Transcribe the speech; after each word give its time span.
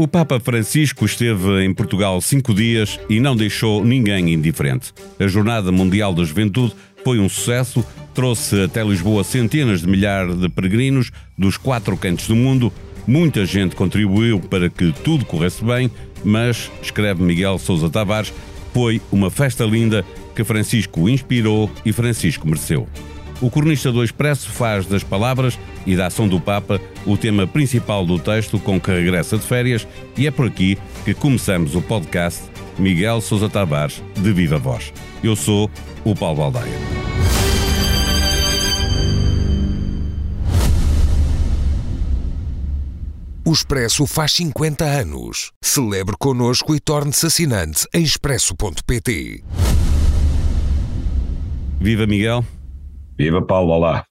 O 0.00 0.08
Papa 0.08 0.40
Francisco 0.40 1.04
esteve 1.04 1.62
em 1.62 1.74
Portugal 1.74 2.22
cinco 2.22 2.54
dias 2.54 2.98
e 3.06 3.20
não 3.20 3.36
deixou 3.36 3.84
ninguém 3.84 4.32
indiferente. 4.32 4.94
A 5.18 5.26
Jornada 5.26 5.70
Mundial 5.70 6.14
da 6.14 6.24
Juventude 6.24 6.74
foi 7.04 7.18
um 7.18 7.28
sucesso, 7.28 7.84
trouxe 8.14 8.62
até 8.62 8.82
Lisboa 8.82 9.22
centenas 9.22 9.82
de 9.82 9.86
milhares 9.86 10.40
de 10.40 10.48
peregrinos 10.48 11.12
dos 11.36 11.58
quatro 11.58 11.98
cantos 11.98 12.26
do 12.26 12.34
mundo. 12.34 12.72
Muita 13.06 13.44
gente 13.44 13.76
contribuiu 13.76 14.40
para 14.40 14.70
que 14.70 14.90
tudo 15.04 15.26
corresse 15.26 15.62
bem, 15.62 15.90
mas, 16.24 16.70
escreve 16.80 17.22
Miguel 17.22 17.58
Sousa 17.58 17.90
Tavares, 17.90 18.32
foi 18.72 19.02
uma 19.12 19.30
festa 19.30 19.66
linda 19.66 20.02
que 20.34 20.42
Francisco 20.42 21.10
inspirou 21.10 21.70
e 21.84 21.92
Francisco 21.92 22.48
mereceu. 22.48 22.88
O 23.40 23.50
cronista 23.50 23.90
do 23.90 24.04
Expresso 24.04 24.50
faz 24.50 24.86
das 24.86 25.02
palavras 25.02 25.58
e 25.86 25.96
da 25.96 26.06
ação 26.06 26.28
do 26.28 26.40
Papa 26.40 26.80
o 27.06 27.16
tema 27.16 27.46
principal 27.46 28.04
do 28.04 28.18
texto 28.18 28.58
com 28.58 28.78
que 28.78 28.90
regressa 28.90 29.38
de 29.38 29.46
férias 29.46 29.86
e 30.16 30.26
é 30.26 30.30
por 30.30 30.46
aqui 30.46 30.76
que 31.04 31.14
começamos 31.14 31.74
o 31.74 31.80
podcast 31.80 32.42
Miguel 32.78 33.20
Sousa 33.20 33.48
Tavares 33.48 34.02
de 34.14 34.32
Viva 34.32 34.58
Voz. 34.58 34.92
Eu 35.22 35.34
sou 35.34 35.70
o 36.04 36.14
Paulo 36.14 36.38
Baldaia. 36.38 37.00
O 43.44 43.52
Expresso 43.52 44.06
faz 44.06 44.32
50 44.34 44.84
anos. 44.84 45.50
Celebre 45.60 46.14
connosco 46.18 46.74
e 46.74 46.78
torne-se 46.78 47.26
assinante 47.26 47.86
em 47.92 48.02
expresso.pt. 48.02 49.42
Viva 51.80 52.06
Miguel! 52.06 52.44
Viva 53.20 53.42
Paulo, 53.42 53.74
olá. 53.74 54.06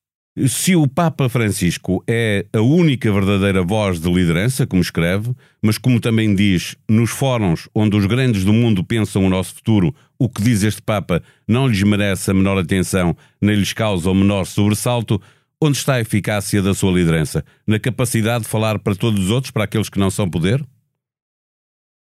Se 0.47 0.75
o 0.75 0.87
Papa 0.87 1.27
Francisco 1.27 2.03
é 2.07 2.45
a 2.53 2.61
única 2.61 3.11
verdadeira 3.11 3.63
voz 3.63 3.99
de 3.99 4.07
liderança, 4.07 4.67
como 4.67 4.83
escreve, 4.83 5.35
mas 5.63 5.79
como 5.79 5.99
também 5.99 6.35
diz, 6.35 6.77
nos 6.87 7.09
fóruns 7.09 7.67
onde 7.73 7.97
os 7.97 8.05
grandes 8.05 8.45
do 8.45 8.53
mundo 8.53 8.83
pensam 8.83 9.25
o 9.25 9.29
nosso 9.29 9.55
futuro, 9.55 9.95
o 10.19 10.29
que 10.29 10.43
diz 10.43 10.61
este 10.61 10.83
Papa 10.83 11.23
não 11.47 11.67
lhes 11.67 11.81
merece 11.81 12.29
a 12.29 12.35
menor 12.35 12.59
atenção, 12.59 13.17
nem 13.41 13.55
lhes 13.55 13.73
causa 13.73 14.11
o 14.11 14.13
menor 14.13 14.45
sobressalto, 14.45 15.19
onde 15.59 15.79
está 15.79 15.95
a 15.95 16.01
eficácia 16.01 16.61
da 16.61 16.75
sua 16.75 16.91
liderança? 16.91 17.43
Na 17.65 17.79
capacidade 17.79 18.43
de 18.43 18.49
falar 18.51 18.77
para 18.77 18.93
todos 18.93 19.19
os 19.19 19.31
outros, 19.31 19.49
para 19.49 19.63
aqueles 19.63 19.89
que 19.89 19.97
não 19.97 20.11
são 20.11 20.29
poder? 20.29 20.63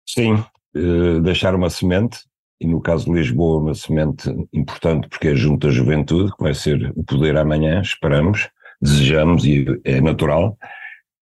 Sim, 0.08 0.34
uh, 0.34 1.20
deixar 1.20 1.52
uma 1.56 1.68
semente, 1.68 2.20
e 2.62 2.66
no 2.66 2.80
caso 2.80 3.06
de 3.06 3.12
Lisboa, 3.12 3.60
uma 3.60 3.74
semente 3.74 4.30
importante, 4.52 5.08
porque 5.08 5.28
é 5.28 5.34
junto 5.34 5.66
à 5.66 5.70
juventude, 5.70 6.30
que 6.36 6.42
vai 6.42 6.54
ser 6.54 6.92
o 6.94 7.02
poder 7.02 7.36
amanhã, 7.36 7.80
esperamos, 7.80 8.48
desejamos 8.80 9.44
e 9.44 9.66
é 9.84 10.00
natural. 10.00 10.56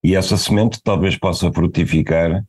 E 0.05 0.15
essa 0.15 0.37
semente 0.37 0.83
talvez 0.83 1.17
possa 1.17 1.51
frutificar, 1.51 2.45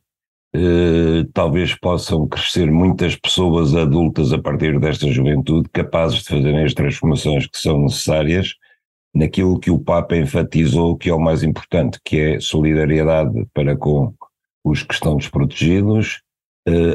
eh, 0.54 1.24
talvez 1.32 1.74
possam 1.74 2.28
crescer 2.28 2.70
muitas 2.70 3.16
pessoas 3.16 3.74
adultas 3.74 4.30
a 4.30 4.38
partir 4.38 4.78
desta 4.78 5.10
juventude, 5.10 5.70
capazes 5.70 6.18
de 6.18 6.28
fazerem 6.28 6.62
as 6.62 6.74
transformações 6.74 7.46
que 7.46 7.58
são 7.58 7.80
necessárias 7.84 8.54
naquilo 9.14 9.58
que 9.58 9.70
o 9.70 9.78
Papa 9.78 10.16
enfatizou 10.16 10.98
que 10.98 11.08
é 11.08 11.14
o 11.14 11.18
mais 11.18 11.42
importante, 11.42 11.98
que 12.04 12.20
é 12.20 12.40
solidariedade 12.40 13.46
para 13.54 13.74
com 13.74 14.12
os 14.62 14.82
que 14.82 14.92
estão 14.92 15.16
desprotegidos, 15.16 16.22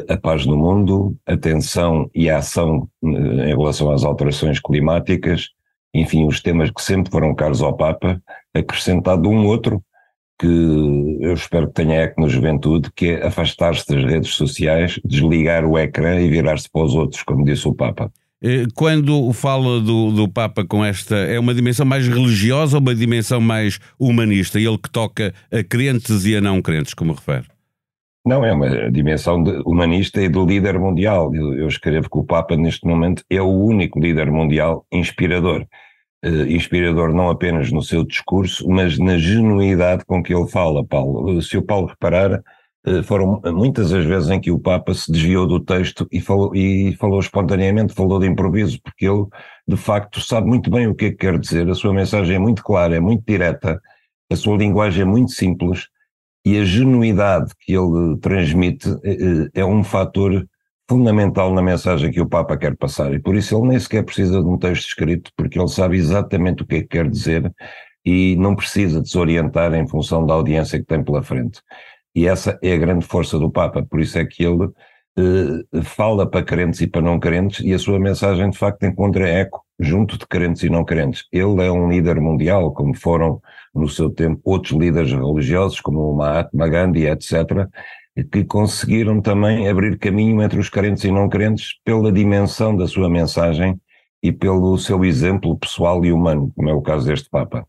a 0.08 0.16
paz 0.16 0.46
no 0.46 0.56
mundo, 0.56 1.16
atenção 1.26 2.10
e 2.14 2.30
a 2.30 2.38
ação 2.38 2.88
eh, 3.04 3.50
em 3.50 3.56
relação 3.56 3.90
às 3.90 4.04
alterações 4.04 4.58
climáticas, 4.60 5.50
enfim, 5.94 6.26
os 6.26 6.40
temas 6.40 6.70
que 6.70 6.82
sempre 6.82 7.10
foram 7.10 7.34
caros 7.34 7.60
ao 7.60 7.76
Papa, 7.76 8.20
acrescentado 8.54 9.28
um 9.28 9.46
outro 9.46 9.82
que 10.38 10.46
eu 11.20 11.34
espero 11.34 11.66
que 11.66 11.74
tenha 11.74 12.02
eco 12.02 12.20
na 12.20 12.28
juventude, 12.28 12.90
que 12.94 13.08
é 13.08 13.26
afastar-se 13.26 13.86
das 13.88 14.04
redes 14.04 14.34
sociais, 14.34 15.00
desligar 15.04 15.64
o 15.64 15.76
ecrã 15.76 16.20
e 16.20 16.28
virar-se 16.28 16.70
para 16.70 16.84
os 16.84 16.94
outros, 16.94 17.22
como 17.24 17.44
disse 17.44 17.66
o 17.66 17.74
Papa. 17.74 18.10
Eh, 18.40 18.66
quando 18.74 19.32
fala 19.32 19.80
do, 19.80 20.12
do 20.12 20.28
Papa 20.28 20.64
com 20.64 20.84
esta, 20.84 21.16
é 21.16 21.40
uma 21.40 21.52
dimensão 21.52 21.84
mais 21.84 22.06
religiosa 22.06 22.76
ou 22.76 22.80
uma 22.80 22.94
dimensão 22.94 23.40
mais 23.40 23.80
humanista? 23.98 24.60
Ele 24.60 24.78
que 24.78 24.90
toca 24.90 25.34
a 25.52 25.64
crentes 25.64 26.24
e 26.24 26.36
a 26.36 26.40
não 26.40 26.62
crentes, 26.62 26.94
como 26.94 27.12
refere? 27.12 27.46
Não, 28.28 28.44
é 28.44 28.52
uma 28.52 28.90
dimensão 28.90 29.42
humanista 29.64 30.20
e 30.20 30.28
de 30.28 30.38
líder 30.38 30.78
mundial. 30.78 31.34
Eu, 31.34 31.54
eu, 31.54 31.66
escrevo 31.66 32.10
que 32.10 32.18
o 32.18 32.24
Papa, 32.24 32.54
neste 32.56 32.86
momento, 32.86 33.24
é 33.30 33.40
o 33.40 33.48
único 33.48 33.98
líder 33.98 34.30
mundial 34.30 34.84
inspirador. 34.92 35.66
Uh, 36.22 36.46
inspirador 36.46 37.14
não 37.14 37.30
apenas 37.30 37.72
no 37.72 37.82
seu 37.82 38.04
discurso, 38.04 38.68
mas 38.68 38.98
na 38.98 39.16
genuidade 39.16 40.04
com 40.04 40.22
que 40.22 40.34
ele 40.34 40.46
fala, 40.46 40.84
Paulo. 40.84 41.40
Se 41.40 41.56
o 41.56 41.62
Paulo 41.62 41.86
reparar, 41.86 42.42
uh, 42.86 43.02
foram 43.02 43.40
muitas 43.46 43.94
as 43.94 44.04
vezes 44.04 44.28
em 44.28 44.38
que 44.38 44.50
o 44.50 44.58
Papa 44.58 44.92
se 44.92 45.10
desviou 45.10 45.46
do 45.46 45.58
texto 45.58 46.06
e 46.12 46.20
falou, 46.20 46.54
e 46.54 46.94
falou 46.96 47.20
espontaneamente, 47.20 47.94
falou 47.94 48.18
de 48.18 48.26
improviso, 48.26 48.78
porque 48.82 49.08
ele, 49.08 49.24
de 49.66 49.76
facto, 49.78 50.20
sabe 50.20 50.46
muito 50.46 50.70
bem 50.70 50.86
o 50.86 50.94
que 50.94 51.06
é 51.06 51.10
que 51.12 51.16
quer 51.16 51.38
dizer. 51.38 51.66
A 51.70 51.74
sua 51.74 51.94
mensagem 51.94 52.36
é 52.36 52.38
muito 52.38 52.62
clara, 52.62 52.94
é 52.94 53.00
muito 53.00 53.24
direta, 53.26 53.80
a 54.30 54.36
sua 54.36 54.58
linguagem 54.58 55.00
é 55.00 55.06
muito 55.06 55.30
simples 55.30 55.88
e 56.48 56.58
a 56.58 56.64
genuidade 56.64 57.52
que 57.60 57.74
ele 57.74 58.16
transmite 58.22 58.88
eh, 59.04 59.16
eh, 59.54 59.60
é 59.60 59.64
um 59.64 59.84
fator 59.84 60.46
fundamental 60.88 61.52
na 61.52 61.60
mensagem 61.60 62.10
que 62.10 62.22
o 62.22 62.28
Papa 62.28 62.56
quer 62.56 62.74
passar 62.74 63.12
e 63.12 63.18
por 63.18 63.36
isso 63.36 63.54
ele 63.54 63.68
nem 63.68 63.78
sequer 63.78 64.02
precisa 64.02 64.42
de 64.42 64.48
um 64.48 64.56
texto 64.56 64.86
escrito 64.86 65.30
porque 65.36 65.58
ele 65.58 65.68
sabe 65.68 65.98
exatamente 65.98 66.62
o 66.62 66.66
que 66.66 66.76
é 66.76 66.80
que 66.80 66.88
quer 66.88 67.10
dizer 67.10 67.52
e 68.02 68.34
não 68.36 68.56
precisa 68.56 69.02
desorientar 69.02 69.74
em 69.74 69.86
função 69.86 70.24
da 70.24 70.32
audiência 70.32 70.78
que 70.78 70.86
tem 70.86 71.04
pela 71.04 71.22
frente. 71.22 71.60
E 72.14 72.26
essa 72.26 72.58
é 72.62 72.72
a 72.72 72.78
grande 72.78 73.04
força 73.04 73.38
do 73.38 73.50
Papa, 73.50 73.82
por 73.82 74.00
isso 74.00 74.18
é 74.18 74.24
que 74.24 74.42
ele 74.42 74.70
eh, 75.18 75.82
fala 75.82 76.26
para 76.28 76.42
crentes 76.42 76.80
e 76.80 76.86
para 76.86 77.02
não 77.02 77.20
crentes 77.20 77.62
e 77.62 77.74
a 77.74 77.78
sua 77.78 77.98
mensagem 78.00 78.48
de 78.48 78.56
facto 78.56 78.84
encontra 78.84 79.28
eco 79.28 79.62
junto 79.78 80.18
de 80.18 80.26
crentes 80.26 80.62
e 80.62 80.70
não 80.70 80.84
crentes. 80.84 81.24
Ele 81.32 81.64
é 81.64 81.70
um 81.70 81.88
líder 81.88 82.20
mundial, 82.20 82.72
como 82.72 82.94
foram 82.96 83.40
no 83.74 83.88
seu 83.88 84.10
tempo 84.10 84.40
outros 84.44 84.72
líderes 84.72 85.12
religiosos, 85.12 85.80
como 85.80 86.10
o 86.10 86.16
Mahatma 86.16 86.68
Gandhi, 86.68 87.06
etc., 87.06 87.68
que 88.32 88.44
conseguiram 88.44 89.20
também 89.20 89.68
abrir 89.68 89.96
caminho 89.98 90.42
entre 90.42 90.58
os 90.58 90.68
crentes 90.68 91.04
e 91.04 91.12
não 91.12 91.28
crentes 91.28 91.74
pela 91.84 92.10
dimensão 92.10 92.76
da 92.76 92.88
sua 92.88 93.08
mensagem 93.08 93.80
e 94.22 94.32
pelo 94.32 94.76
seu 94.78 95.04
exemplo 95.04 95.56
pessoal 95.56 96.04
e 96.04 96.12
humano, 96.12 96.52
como 96.56 96.68
é 96.68 96.74
o 96.74 96.82
caso 96.82 97.06
deste 97.06 97.30
Papa. 97.30 97.64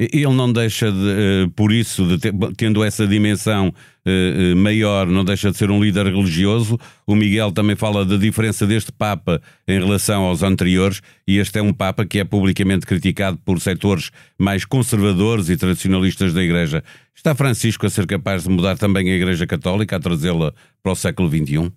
Ele 0.00 0.34
não 0.34 0.50
deixa, 0.50 0.90
de, 0.90 1.10
eh, 1.10 1.50
por 1.54 1.70
isso, 1.70 2.06
de 2.06 2.16
ter, 2.16 2.32
tendo 2.56 2.82
essa 2.82 3.06
dimensão 3.06 3.70
eh, 4.06 4.52
eh, 4.52 4.54
maior, 4.54 5.06
não 5.06 5.22
deixa 5.22 5.50
de 5.50 5.58
ser 5.58 5.70
um 5.70 5.78
líder 5.78 6.06
religioso. 6.06 6.78
O 7.06 7.14
Miguel 7.14 7.52
também 7.52 7.76
fala 7.76 8.02
da 8.02 8.16
diferença 8.16 8.66
deste 8.66 8.90
Papa 8.90 9.42
em 9.68 9.78
relação 9.78 10.22
aos 10.22 10.42
anteriores, 10.42 11.02
e 11.28 11.36
este 11.36 11.58
é 11.58 11.62
um 11.62 11.70
Papa 11.70 12.06
que 12.06 12.18
é 12.18 12.24
publicamente 12.24 12.86
criticado 12.86 13.36
por 13.44 13.60
setores 13.60 14.10
mais 14.38 14.64
conservadores 14.64 15.50
e 15.50 15.56
tradicionalistas 15.58 16.32
da 16.32 16.42
Igreja. 16.42 16.82
Está 17.14 17.34
Francisco 17.34 17.84
a 17.84 17.90
ser 17.90 18.06
capaz 18.06 18.44
de 18.44 18.48
mudar 18.48 18.78
também 18.78 19.12
a 19.12 19.14
Igreja 19.14 19.46
Católica, 19.46 19.96
a 19.96 20.00
trazê-la 20.00 20.54
para 20.82 20.92
o 20.92 20.96
século 20.96 21.28
XXI? 21.28 21.70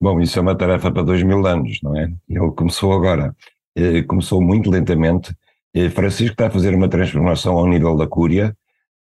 Bom, 0.00 0.20
isso 0.20 0.38
é 0.38 0.42
uma 0.42 0.54
tarefa 0.54 0.88
para 0.92 1.02
dois 1.02 1.24
mil 1.24 1.44
anos, 1.44 1.80
não 1.82 1.98
é? 1.98 2.12
Ele 2.28 2.52
começou 2.52 2.92
agora. 2.92 3.34
Começou 4.06 4.40
muito 4.40 4.70
lentamente 4.70 5.34
Francisco 5.90 6.32
está 6.32 6.46
a 6.46 6.50
fazer 6.50 6.74
uma 6.74 6.88
transformação 6.88 7.56
ao 7.58 7.66
nível 7.66 7.96
da 7.96 8.06
Cúria. 8.06 8.56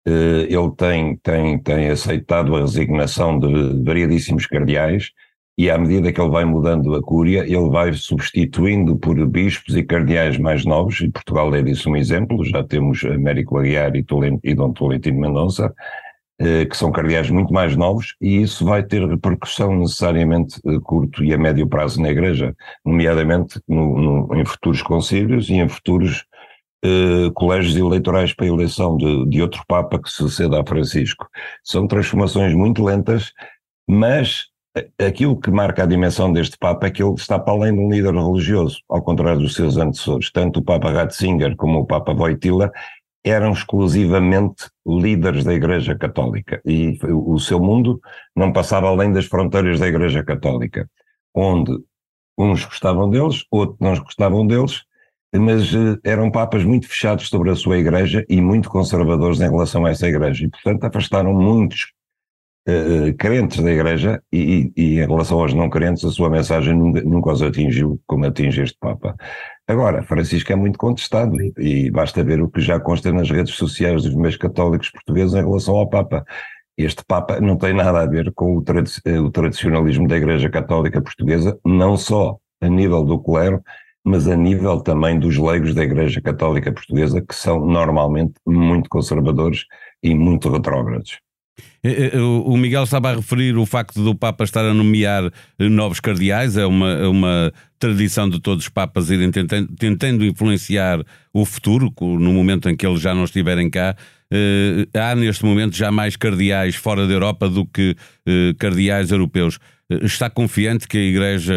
Eh, 0.06 0.46
ele 0.48 0.70
tem, 0.76 1.16
tem, 1.16 1.58
tem 1.58 1.88
aceitado 1.90 2.56
a 2.56 2.60
resignação 2.60 3.38
de 3.38 3.84
variadíssimos 3.84 4.46
cardeais 4.46 5.10
e 5.56 5.70
à 5.70 5.76
medida 5.78 6.12
que 6.12 6.20
ele 6.20 6.30
vai 6.30 6.44
mudando 6.44 6.94
a 6.94 7.02
Cúria, 7.02 7.40
ele 7.40 7.68
vai 7.68 7.92
substituindo 7.92 8.96
por 8.96 9.14
bispos 9.26 9.76
e 9.76 9.82
cardeais 9.82 10.38
mais 10.38 10.64
novos, 10.64 11.00
e 11.00 11.10
Portugal 11.10 11.54
é 11.54 11.62
disso 11.62 11.90
um 11.90 11.96
exemplo, 11.96 12.42
já 12.44 12.64
temos 12.64 13.04
Américo 13.04 13.58
Aguiar 13.58 13.94
e, 13.94 14.02
Tolent, 14.02 14.40
e 14.42 14.54
Dom 14.54 14.72
Tolentino 14.72 15.20
Mendonça, 15.20 15.72
eh, 16.40 16.64
que 16.64 16.76
são 16.76 16.90
cardeais 16.90 17.28
muito 17.30 17.52
mais 17.52 17.76
novos, 17.76 18.16
e 18.20 18.40
isso 18.40 18.64
vai 18.64 18.82
ter 18.82 19.06
repercussão 19.06 19.76
necessariamente 19.76 20.58
curto 20.82 21.22
e 21.22 21.34
a 21.34 21.38
médio 21.38 21.66
prazo 21.68 22.00
na 22.00 22.10
Igreja, 22.10 22.56
nomeadamente 22.84 23.60
no, 23.68 24.26
no, 24.26 24.34
em 24.40 24.44
futuros 24.44 24.82
concílios 24.82 25.50
e 25.50 25.54
em 25.54 25.68
futuros 25.68 26.24
eh, 26.84 27.30
colégios 27.34 27.76
eleitorais 27.76 28.34
para 28.34 28.46
a 28.46 28.48
eleição 28.48 28.96
de, 28.96 29.26
de 29.26 29.40
outro 29.40 29.62
Papa 29.68 30.00
que 30.00 30.10
suceda 30.10 30.60
a 30.60 30.66
Francisco. 30.66 31.28
São 31.62 31.86
transformações 31.86 32.54
muito 32.54 32.84
lentas, 32.84 33.32
mas 33.88 34.46
aquilo 34.98 35.38
que 35.38 35.50
marca 35.50 35.82
a 35.82 35.86
dimensão 35.86 36.32
deste 36.32 36.56
Papa 36.58 36.86
é 36.86 36.90
que 36.90 37.02
ele 37.02 37.14
está 37.14 37.38
para 37.38 37.52
além 37.52 37.74
de 37.74 37.80
um 37.80 37.90
líder 37.90 38.14
religioso, 38.14 38.80
ao 38.88 39.02
contrário 39.02 39.40
dos 39.40 39.54
seus 39.54 39.76
antecessores. 39.76 40.30
Tanto 40.32 40.60
o 40.60 40.64
Papa 40.64 40.90
Ratzinger 40.90 41.54
como 41.56 41.80
o 41.80 41.86
Papa 41.86 42.12
Wojtyla 42.12 42.72
eram 43.24 43.52
exclusivamente 43.52 44.68
líderes 44.86 45.44
da 45.44 45.54
Igreja 45.54 45.94
Católica 45.94 46.60
e 46.64 46.98
o 47.04 47.38
seu 47.38 47.60
mundo 47.60 48.00
não 48.34 48.52
passava 48.52 48.88
além 48.88 49.12
das 49.12 49.26
fronteiras 49.26 49.78
da 49.78 49.86
Igreja 49.86 50.24
Católica, 50.24 50.90
onde 51.32 51.72
uns 52.36 52.64
gostavam 52.64 53.08
deles, 53.08 53.44
outros 53.50 53.78
não 53.78 53.94
gostavam 54.02 54.46
deles, 54.46 54.82
mas 55.34 55.72
uh, 55.74 55.98
eram 56.04 56.30
papas 56.30 56.64
muito 56.64 56.88
fechados 56.88 57.28
sobre 57.28 57.50
a 57.50 57.56
sua 57.56 57.78
igreja 57.78 58.24
e 58.28 58.40
muito 58.40 58.68
conservadores 58.68 59.40
em 59.40 59.50
relação 59.50 59.86
a 59.86 59.90
essa 59.90 60.06
igreja, 60.06 60.44
e 60.44 60.50
portanto 60.50 60.84
afastaram 60.84 61.32
muitos 61.32 61.92
uh, 62.68 63.14
crentes 63.16 63.62
da 63.62 63.70
Igreja 63.70 64.22
e, 64.32 64.72
e, 64.76 65.00
em 65.00 65.06
relação 65.06 65.40
aos 65.40 65.54
não 65.54 65.68
crentes, 65.70 66.04
a 66.04 66.10
sua 66.10 66.30
mensagem 66.30 66.74
nunca, 66.74 67.02
nunca 67.02 67.32
os 67.32 67.42
atingiu 67.42 68.00
como 68.06 68.26
atinge 68.26 68.62
este 68.62 68.76
Papa. 68.78 69.16
Agora, 69.66 70.02
Francisco 70.02 70.52
é 70.52 70.56
muito 70.56 70.78
contestado 70.78 71.36
e, 71.58 71.90
basta 71.90 72.22
ver 72.22 72.42
o 72.42 72.48
que 72.50 72.60
já 72.60 72.78
consta 72.80 73.12
nas 73.12 73.30
redes 73.30 73.54
sociais 73.54 74.02
dos 74.02 74.14
meios 74.14 74.36
católicos 74.36 74.90
portugueses 74.90 75.34
em 75.34 75.44
relação 75.44 75.76
ao 75.76 75.88
Papa. 75.88 76.24
Este 76.76 77.04
Papa 77.04 77.40
não 77.40 77.56
tem 77.56 77.72
nada 77.74 78.00
a 78.00 78.06
ver 78.06 78.32
com 78.32 78.56
o, 78.56 78.58
o 78.58 79.30
tradicionalismo 79.30 80.08
da 80.08 80.16
Igreja 80.16 80.48
Católica 80.48 81.02
Portuguesa, 81.02 81.58
não 81.64 81.96
só 81.96 82.38
a 82.60 82.68
nível 82.68 83.04
do 83.04 83.18
clero, 83.18 83.62
mas 84.04 84.26
a 84.28 84.36
nível 84.36 84.80
também 84.80 85.18
dos 85.18 85.36
leigos 85.36 85.74
da 85.74 85.84
Igreja 85.84 86.20
Católica 86.20 86.72
Portuguesa, 86.72 87.20
que 87.20 87.34
são 87.34 87.64
normalmente 87.64 88.34
muito 88.46 88.88
conservadores 88.88 89.64
e 90.02 90.14
muito 90.14 90.50
retrógrados. 90.50 91.18
É, 91.84 92.16
é, 92.16 92.20
o 92.20 92.56
Miguel 92.56 92.84
estava 92.84 93.10
a 93.10 93.16
referir 93.16 93.56
o 93.56 93.66
facto 93.66 94.02
do 94.02 94.14
Papa 94.14 94.44
estar 94.44 94.64
a 94.64 94.72
nomear 94.72 95.30
novos 95.58 96.00
cardeais, 96.00 96.56
é 96.56 96.64
uma, 96.64 96.92
é 96.92 97.06
uma 97.06 97.52
tradição 97.78 98.28
de 98.28 98.40
todos 98.40 98.64
os 98.64 98.70
Papas 98.70 99.10
irem 99.10 99.30
tentando, 99.30 99.72
tentando 99.76 100.24
influenciar 100.24 101.04
o 101.32 101.44
futuro, 101.44 101.92
no 102.00 102.32
momento 102.32 102.70
em 102.70 102.76
que 102.76 102.86
eles 102.86 103.00
já 103.00 103.14
não 103.14 103.24
estiverem 103.24 103.68
cá. 103.68 103.96
Há 104.94 105.14
neste 105.14 105.44
momento 105.44 105.76
já 105.76 105.90
mais 105.90 106.16
cardeais 106.16 106.74
fora 106.74 107.06
da 107.06 107.12
Europa 107.12 107.48
do 107.48 107.66
que 107.66 107.96
cardeais 108.58 109.10
europeus. 109.10 109.58
Está 110.02 110.30
confiante 110.30 110.88
que 110.88 110.98
a 110.98 111.00
Igreja, 111.00 111.54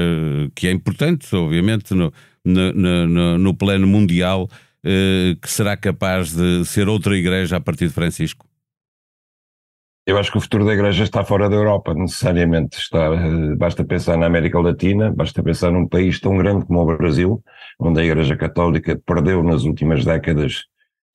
que 0.56 0.68
é 0.68 0.72
importante, 0.72 1.34
obviamente, 1.36 1.94
no, 1.94 2.12
no, 2.44 2.74
no, 2.74 3.38
no 3.38 3.54
plano 3.54 3.88
mundial, 3.88 4.50
que 4.84 5.50
será 5.50 5.76
capaz 5.76 6.36
de 6.36 6.64
ser 6.66 6.88
outra 6.88 7.18
Igreja 7.18 7.58
a 7.58 7.60
partir 7.62 7.88
de 7.88 7.94
Francisco? 7.94 8.46
Eu 10.08 10.20
acho 10.20 10.32
que 10.32 10.38
o 10.38 10.42
futuro 10.42 10.64
da 10.64 10.74
Igreja 10.74 11.04
está 11.04 11.24
fora 11.24 11.50
da 11.50 11.56
Europa, 11.56 11.92
necessariamente. 11.96 12.78
Está, 12.78 13.06
eh, 13.06 13.56
basta 13.56 13.84
pensar 13.84 14.16
na 14.16 14.28
América 14.28 14.60
Latina, 14.60 15.12
basta 15.12 15.42
pensar 15.42 15.72
num 15.72 15.88
país 15.88 16.20
tão 16.20 16.38
grande 16.38 16.64
como 16.66 16.82
o 16.82 16.98
Brasil, 16.98 17.44
onde 17.80 18.02
a 18.02 18.06
Igreja 18.06 18.38
Católica 18.38 19.02
perdeu 19.04 19.42
nas 19.42 19.64
últimas 19.64 20.06
décadas 20.06 20.66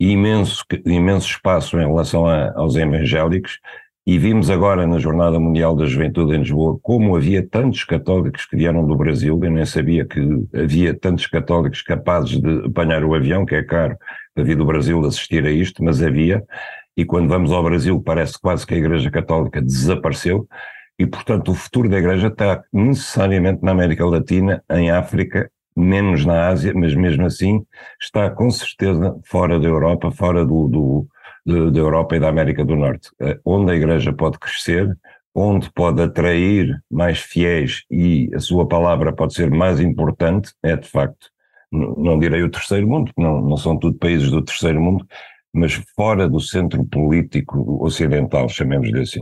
imenso, 0.01 0.65
imenso 0.85 1.29
espaço 1.29 1.79
em 1.79 1.87
relação 1.87 2.27
a, 2.27 2.53
aos 2.57 2.75
evangélicos, 2.75 3.61
e 4.07 4.19
vimos 4.19 4.49
agora 4.51 4.87
na 4.87 4.99
Jornada 4.99 5.39
Mundial 5.39 5.77
da 5.77 5.85
Juventude 5.85 6.35
em 6.35 6.39
Lisboa 6.39 6.79
como 6.83 7.17
havia 7.17 7.47
tantos 7.47 7.85
católicos 7.85 8.47
que 8.47 8.57
vieram 8.57 8.87
do 8.87 8.97
Brasil, 8.97 9.39
eu 9.43 9.51
nem 9.51 9.67
sabia 9.67 10.05
que 10.05 10.21
havia 10.55 10.95
tantos 10.95 11.27
católicos 11.27 11.83
capazes 11.83 12.41
de 12.41 12.67
apanhar 12.67 13.05
o 13.05 13.15
avião, 13.15 13.45
que 13.45 13.55
é 13.55 13.63
caro 13.63 13.97
para 14.35 14.45
vir 14.45 14.57
do 14.57 14.65
Brasil 14.65 15.05
assistir 15.05 15.45
a 15.45 15.51
isto, 15.51 15.85
mas 15.85 16.03
havia, 16.03 16.43
e 16.97 17.05
quando 17.05 17.29
vamos 17.29 17.53
ao 17.53 17.63
Brasil 17.63 18.01
parece 18.01 18.41
quase 18.41 18.67
que 18.67 18.75
a 18.75 18.79
Igreja 18.79 19.11
Católica 19.11 19.61
desapareceu, 19.61 20.49
e 20.99 21.07
portanto 21.07 21.51
o 21.53 21.55
futuro 21.55 21.89
da 21.89 21.99
Igreja 21.99 22.29
está 22.29 22.63
necessariamente 22.73 23.63
na 23.63 23.73
América 23.73 24.05
Latina, 24.07 24.63
em 24.71 24.91
África, 24.91 25.51
menos 25.77 26.25
na 26.25 26.49
Ásia, 26.49 26.73
mas 26.75 26.95
mesmo 26.95 27.27
assim 27.27 27.65
está 28.01 28.31
com 28.31 28.51
certeza 28.51 29.17
fora 29.25 29.59
da 29.59 29.69
Europa, 29.69 30.11
fora 30.11 30.45
do, 30.45 30.69
do 30.69 31.07
da 31.47 31.79
Europa 31.79 32.17
e 32.17 32.21
da 32.21 32.29
América 32.29 32.65
do 32.65 32.77
Norte, 32.77 33.11
eh, 33.21 33.39
onde 33.45 33.73
a 33.73 33.75
Igreja 33.75 34.13
pode 34.13 34.39
crescer, 34.39 34.97
onde 35.35 35.71
pode 35.73 36.03
atrair 36.03 36.81
mais 36.91 37.21
fiéis 37.21 37.85
e 37.91 38.31
a 38.35 38.41
sua 38.41 38.67
palavra 38.67 39.13
pode 39.13 39.35
ser 39.35 39.51
mais 39.51 39.81
importante, 39.81 40.53
é 40.63 40.77
de 40.77 40.89
facto, 40.89 41.29
não 41.73 42.19
direi 42.19 42.43
o 42.43 42.51
terceiro 42.51 42.87
mundo, 42.87 43.13
não, 43.17 43.41
não 43.41 43.57
são 43.57 43.79
tudo 43.79 43.97
países 43.97 44.31
do 44.31 44.43
terceiro 44.43 44.81
mundo, 44.81 45.07
mas 45.53 45.81
fora 45.97 46.29
do 46.29 46.41
centro 46.41 46.85
político 46.85 47.85
ocidental, 47.85 48.49
chamemos-lhe 48.49 49.01
assim. 49.01 49.21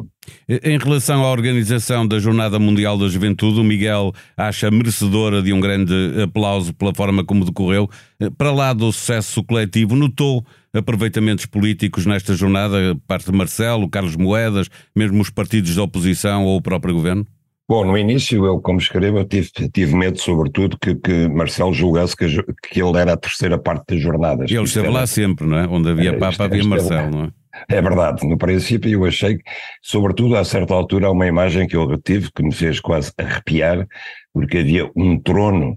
Em 0.49 0.79
relação 0.79 1.25
à 1.25 1.31
organização 1.31 2.07
da 2.07 2.19
Jornada 2.19 2.59
Mundial 2.59 2.99
da 2.99 3.09
Juventude, 3.09 3.61
o 3.61 3.65
Miguel 3.65 4.13
acha 4.37 4.71
merecedora 4.71 5.43
de 5.43 5.53
um 5.53 5.61
grande 5.61 5.95
aplauso 6.23 6.75
pela 6.75 6.95
forma 6.95 7.25
como 7.25 7.47
decorreu. 7.47 7.89
Para 8.37 8.53
lá 8.53 8.73
do 8.75 8.93
sucesso 8.93 9.43
coletivo, 9.43 9.97
notou 9.97 10.45
aproveitamentos 10.73 11.47
políticos 11.47 12.07
nesta 12.07 12.35
jornada, 12.35 12.97
parte 13.07 13.31
de 13.31 13.37
Marcelo, 13.37 13.89
Carlos 13.89 14.17
Moedas, 14.17 14.69
mesmo 14.95 15.21
os 15.21 15.31
partidos 15.31 15.75
da 15.75 15.83
oposição 15.83 16.45
ou 16.45 16.57
o 16.57 16.63
próprio 16.63 16.95
governo? 16.95 17.27
Bom, 17.69 17.85
no 17.85 17.99
início, 17.99 18.47
eu, 18.47 18.59
como 18.61 18.79
escrevo, 18.79 19.23
tive, 19.27 19.51
tive 19.71 19.95
medo, 19.95 20.19
sobretudo, 20.19 20.79
que, 20.79 20.95
que 20.95 21.29
Marcelo 21.29 21.75
julgasse 21.75 22.17
que, 22.17 22.27
que 22.63 22.83
ele 22.83 22.97
era 22.97 23.13
a 23.13 23.17
terceira 23.17 23.59
parte 23.59 23.95
das 23.95 24.01
jornadas. 24.01 24.51
Ele 24.51 24.63
esteve 24.63 24.89
lá 24.89 25.07
sempre, 25.07 25.47
não 25.47 25.59
é? 25.59 25.67
Onde 25.67 25.91
havia 25.91 26.11
é, 26.11 26.13
Papa, 26.17 26.45
havia 26.45 26.65
Marcelo, 26.65 27.11
não 27.11 27.25
é? 27.25 27.31
É 27.69 27.83
verdade, 27.83 28.27
no 28.27 28.39
princípio 28.39 28.91
eu 28.91 29.05
achei 29.05 29.37
que, 29.37 29.45
sobretudo 29.83 30.37
a 30.37 30.45
certa 30.45 30.73
altura, 30.73 31.09
há 31.09 31.11
uma 31.11 31.27
imagem 31.27 31.67
que 31.67 31.77
eu 31.77 31.87
retive 31.87 32.31
que 32.33 32.43
me 32.43 32.55
fez 32.55 32.81
quase 32.81 33.13
arrepiar, 33.19 33.87
porque 34.33 34.59
havia 34.59 34.91
um 34.97 35.19
trono, 35.21 35.77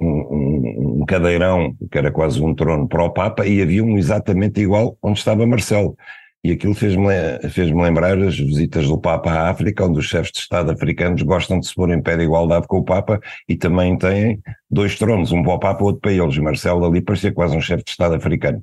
um, 0.00 0.06
um 0.08 0.91
cadeirão, 1.12 1.76
que 1.90 1.98
era 1.98 2.10
quase 2.10 2.40
um 2.42 2.54
trono 2.54 2.88
para 2.88 3.04
o 3.04 3.10
Papa, 3.10 3.46
e 3.46 3.60
havia 3.60 3.84
um 3.84 3.98
exatamente 3.98 4.62
igual 4.62 4.96
onde 5.02 5.18
estava 5.18 5.46
Marcelo. 5.46 5.94
E 6.42 6.50
aquilo 6.50 6.74
fez-me 6.74 7.12
fez 7.50 7.70
lembrar 7.70 8.18
as 8.18 8.36
visitas 8.36 8.88
do 8.88 8.98
Papa 8.98 9.30
à 9.30 9.50
África, 9.50 9.84
onde 9.84 9.98
os 9.98 10.06
chefes 10.06 10.32
de 10.32 10.38
Estado 10.38 10.72
africanos 10.72 11.22
gostam 11.22 11.60
de 11.60 11.66
se 11.66 11.74
pôr 11.74 11.90
em 11.90 12.02
pé 12.02 12.16
de 12.16 12.24
igualdade 12.24 12.66
com 12.66 12.78
o 12.78 12.84
Papa 12.84 13.20
e 13.46 13.56
também 13.56 13.96
têm 13.96 14.40
dois 14.70 14.98
tronos, 14.98 15.30
um 15.32 15.42
para 15.42 15.52
o 15.52 15.58
Papa 15.58 15.82
e 15.82 15.84
outro 15.84 16.00
para 16.00 16.12
eles. 16.12 16.38
Marcelo 16.38 16.84
ali 16.84 17.02
parecia 17.02 17.30
quase 17.30 17.56
um 17.56 17.60
chefe 17.60 17.84
de 17.84 17.90
Estado 17.90 18.14
africano. 18.14 18.62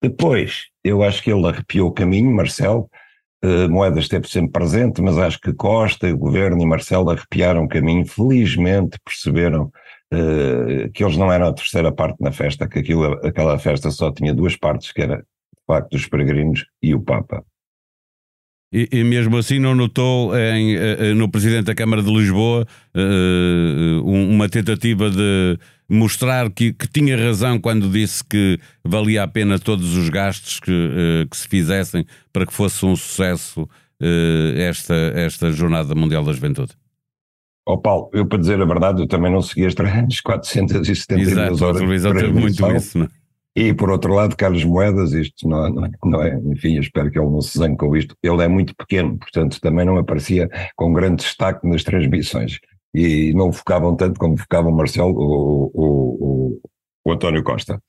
Depois, 0.00 0.66
eu 0.84 1.02
acho 1.02 1.22
que 1.22 1.32
ele 1.32 1.46
arrepiou 1.46 1.88
o 1.88 1.92
caminho, 1.92 2.30
Marcelo, 2.30 2.88
uh, 3.44 3.68
Moedas 3.70 4.04
esteve 4.04 4.28
sempre 4.28 4.52
presente, 4.52 5.00
mas 5.00 5.16
acho 5.16 5.40
que 5.40 5.54
Costa, 5.54 6.12
o 6.12 6.18
governo 6.18 6.60
e 6.60 6.66
Marcelo 6.66 7.10
arrepiaram 7.10 7.64
o 7.64 7.68
caminho, 7.68 8.06
felizmente 8.06 8.98
perceberam 9.04 9.72
que 10.92 11.02
eles 11.02 11.16
não 11.16 11.32
eram 11.32 11.48
a 11.48 11.52
terceira 11.52 11.90
parte 11.90 12.20
na 12.20 12.30
festa, 12.30 12.68
que 12.68 12.78
aquilo, 12.78 13.14
aquela 13.26 13.58
festa 13.58 13.90
só 13.90 14.12
tinha 14.12 14.34
duas 14.34 14.56
partes, 14.56 14.92
que 14.92 15.02
era 15.02 15.24
facto 15.66 15.90
dos 15.90 16.06
peregrinos 16.06 16.66
e 16.82 16.94
o 16.94 17.00
Papa. 17.00 17.44
E, 18.74 18.88
e, 18.90 19.04
mesmo 19.04 19.36
assim 19.36 19.58
não 19.58 19.74
notou 19.74 20.34
em, 20.34 20.74
eh, 20.76 20.96
eh, 20.98 21.14
no 21.14 21.30
Presidente 21.30 21.66
da 21.66 21.74
Câmara 21.74 22.02
de 22.02 22.10
Lisboa 22.10 22.66
uma 24.02 24.48
tentativa 24.48 25.10
de 25.10 25.58
mostrar 25.86 26.50
que, 26.50 26.72
que, 26.72 26.88
tinha 26.88 27.14
razão 27.14 27.60
quando 27.60 27.90
disse 27.90 28.24
que 28.24 28.58
valia 28.82 29.24
a 29.24 29.28
pena 29.28 29.58
todos 29.58 29.94
os 29.94 30.08
gastos 30.08 30.58
que, 30.58 31.26
que 31.30 31.36
se 31.36 31.46
fizessem 31.48 32.06
para 32.32 32.46
que 32.46 32.52
fosse 32.52 32.86
um 32.86 32.96
sucesso 32.96 33.68
esta, 34.56 34.94
esta 35.14 35.52
Jornada 35.52 35.94
Mundial 35.94 36.24
da 36.24 36.32
Juventude? 36.32 36.72
Ó 37.66 37.74
oh 37.74 37.78
Paulo, 37.78 38.10
eu 38.12 38.26
para 38.26 38.38
dizer 38.38 38.60
a 38.60 38.64
verdade, 38.64 39.02
eu 39.02 39.06
também 39.06 39.30
não 39.30 39.40
segui 39.40 39.66
as 39.66 39.74
472 39.74 41.08
Exato, 41.30 41.64
horas. 41.64 41.76
A 41.76 41.80
televisão 41.80 42.12
teve 42.12 42.32
muito 42.32 42.66
isso, 42.72 42.98
não 42.98 43.06
é? 43.06 43.08
E 43.54 43.74
por 43.74 43.90
outro 43.90 44.14
lado, 44.14 44.34
Carlos 44.34 44.64
Moedas, 44.64 45.12
isto 45.12 45.46
não, 45.46 45.68
não, 45.68 45.90
não, 46.04 46.22
é, 46.22 46.34
enfim, 46.46 46.76
eu 46.76 46.80
espero 46.80 47.10
que 47.10 47.18
ele 47.18 47.28
não 47.28 47.42
se 47.42 47.58
zangue 47.58 47.76
com 47.76 47.94
isto, 47.94 48.16
ele 48.22 48.42
é 48.42 48.48
muito 48.48 48.74
pequeno, 48.74 49.18
portanto 49.18 49.60
também 49.60 49.84
não 49.84 49.98
aparecia 49.98 50.48
com 50.74 50.92
grande 50.92 51.22
destaque 51.22 51.68
nas 51.68 51.84
transmissões. 51.84 52.58
E 52.94 53.32
não 53.34 53.52
focavam 53.52 53.94
tanto 53.96 54.18
como 54.18 54.36
focava 54.36 54.68
o 54.68 54.72
Marcelo 54.72 55.14
ou 55.14 55.70
o, 55.74 56.60
o, 57.04 57.12
António 57.12 57.42
Costa. 57.42 57.80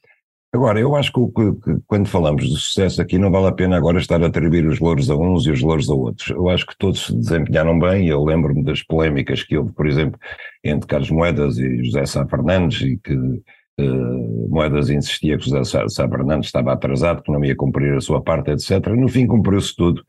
Agora, 0.53 0.79
eu 0.79 0.95
acho 0.95 1.11
que, 1.11 1.19
que, 1.31 1.81
quando 1.87 2.07
falamos 2.07 2.47
de 2.47 2.55
sucesso 2.59 3.01
aqui 3.01 3.17
não 3.17 3.31
vale 3.31 3.47
a 3.47 3.51
pena 3.51 3.75
agora 3.75 3.97
estar 3.97 4.21
a 4.21 4.27
atribuir 4.27 4.67
os 4.67 4.79
louros 4.79 5.09
a 5.09 5.15
uns 5.15 5.47
e 5.47 5.51
os 5.51 5.61
louros 5.61 5.89
a 5.89 5.95
outros. 5.95 6.29
Eu 6.29 6.47
acho 6.47 6.67
que 6.67 6.77
todos 6.77 7.07
se 7.07 7.15
desempenharam 7.15 7.79
bem, 7.79 8.07
eu 8.07 8.23
lembro-me 8.23 8.63
das 8.63 8.83
polémicas 8.83 9.41
que 9.41 9.57
houve, 9.57 9.71
por 9.73 9.87
exemplo, 9.87 10.19
entre 10.63 10.87
Carlos 10.87 11.09
Moedas 11.09 11.57
e 11.57 11.83
José 11.83 12.05
Sá 12.05 12.25
Fernandes 12.27 12.81
e 12.81 12.97
que 12.97 13.41
Uh, 13.79 14.49
Moedas 14.49 14.91
insistia 14.91 15.35
que 15.35 15.49
José 15.49 15.63
Sá 15.89 16.07
Fernandes 16.07 16.45
estava 16.45 16.73
atrasado, 16.73 17.23
que 17.23 17.31
não 17.31 17.43
ia 17.43 17.55
cumprir 17.55 17.95
a 17.95 18.01
sua 18.01 18.21
parte, 18.21 18.51
etc. 18.51 18.85
No 18.89 19.07
fim 19.07 19.25
cumpriu-se 19.25 19.75
tudo, 19.75 20.05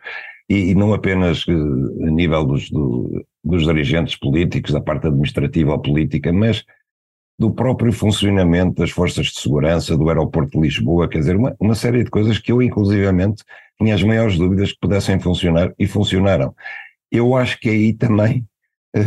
e, 0.50 0.70
e, 0.70 0.74
não 0.74 0.92
apenas 0.92 1.46
uh, 1.46 2.04
a 2.06 2.10
nível 2.10 2.44
dos, 2.44 2.70
do, 2.70 3.24
dos 3.42 3.64
dirigentes 3.64 4.16
políticos, 4.16 4.70
da 4.70 4.82
parte 4.82 5.06
administrativa 5.06 5.72
ou 5.72 5.78
política, 5.78 6.30
mas 6.30 6.62
do 7.38 7.52
próprio 7.52 7.92
funcionamento 7.92 8.80
das 8.80 8.90
forças 8.90 9.26
de 9.26 9.40
segurança, 9.40 9.96
do 9.96 10.08
aeroporto 10.08 10.52
de 10.52 10.60
Lisboa, 10.60 11.08
quer 11.08 11.18
dizer, 11.18 11.36
uma, 11.36 11.54
uma 11.58 11.74
série 11.74 12.04
de 12.04 12.10
coisas 12.10 12.38
que 12.38 12.52
eu 12.52 12.62
inclusivamente 12.62 13.42
tinha 13.78 13.94
as 13.94 14.02
maiores 14.02 14.38
dúvidas 14.38 14.72
que 14.72 14.78
pudessem 14.80 15.18
funcionar 15.18 15.72
e 15.78 15.86
funcionaram. 15.86 16.54
Eu 17.10 17.36
acho 17.36 17.58
que 17.58 17.68
aí 17.68 17.92
também, 17.92 18.46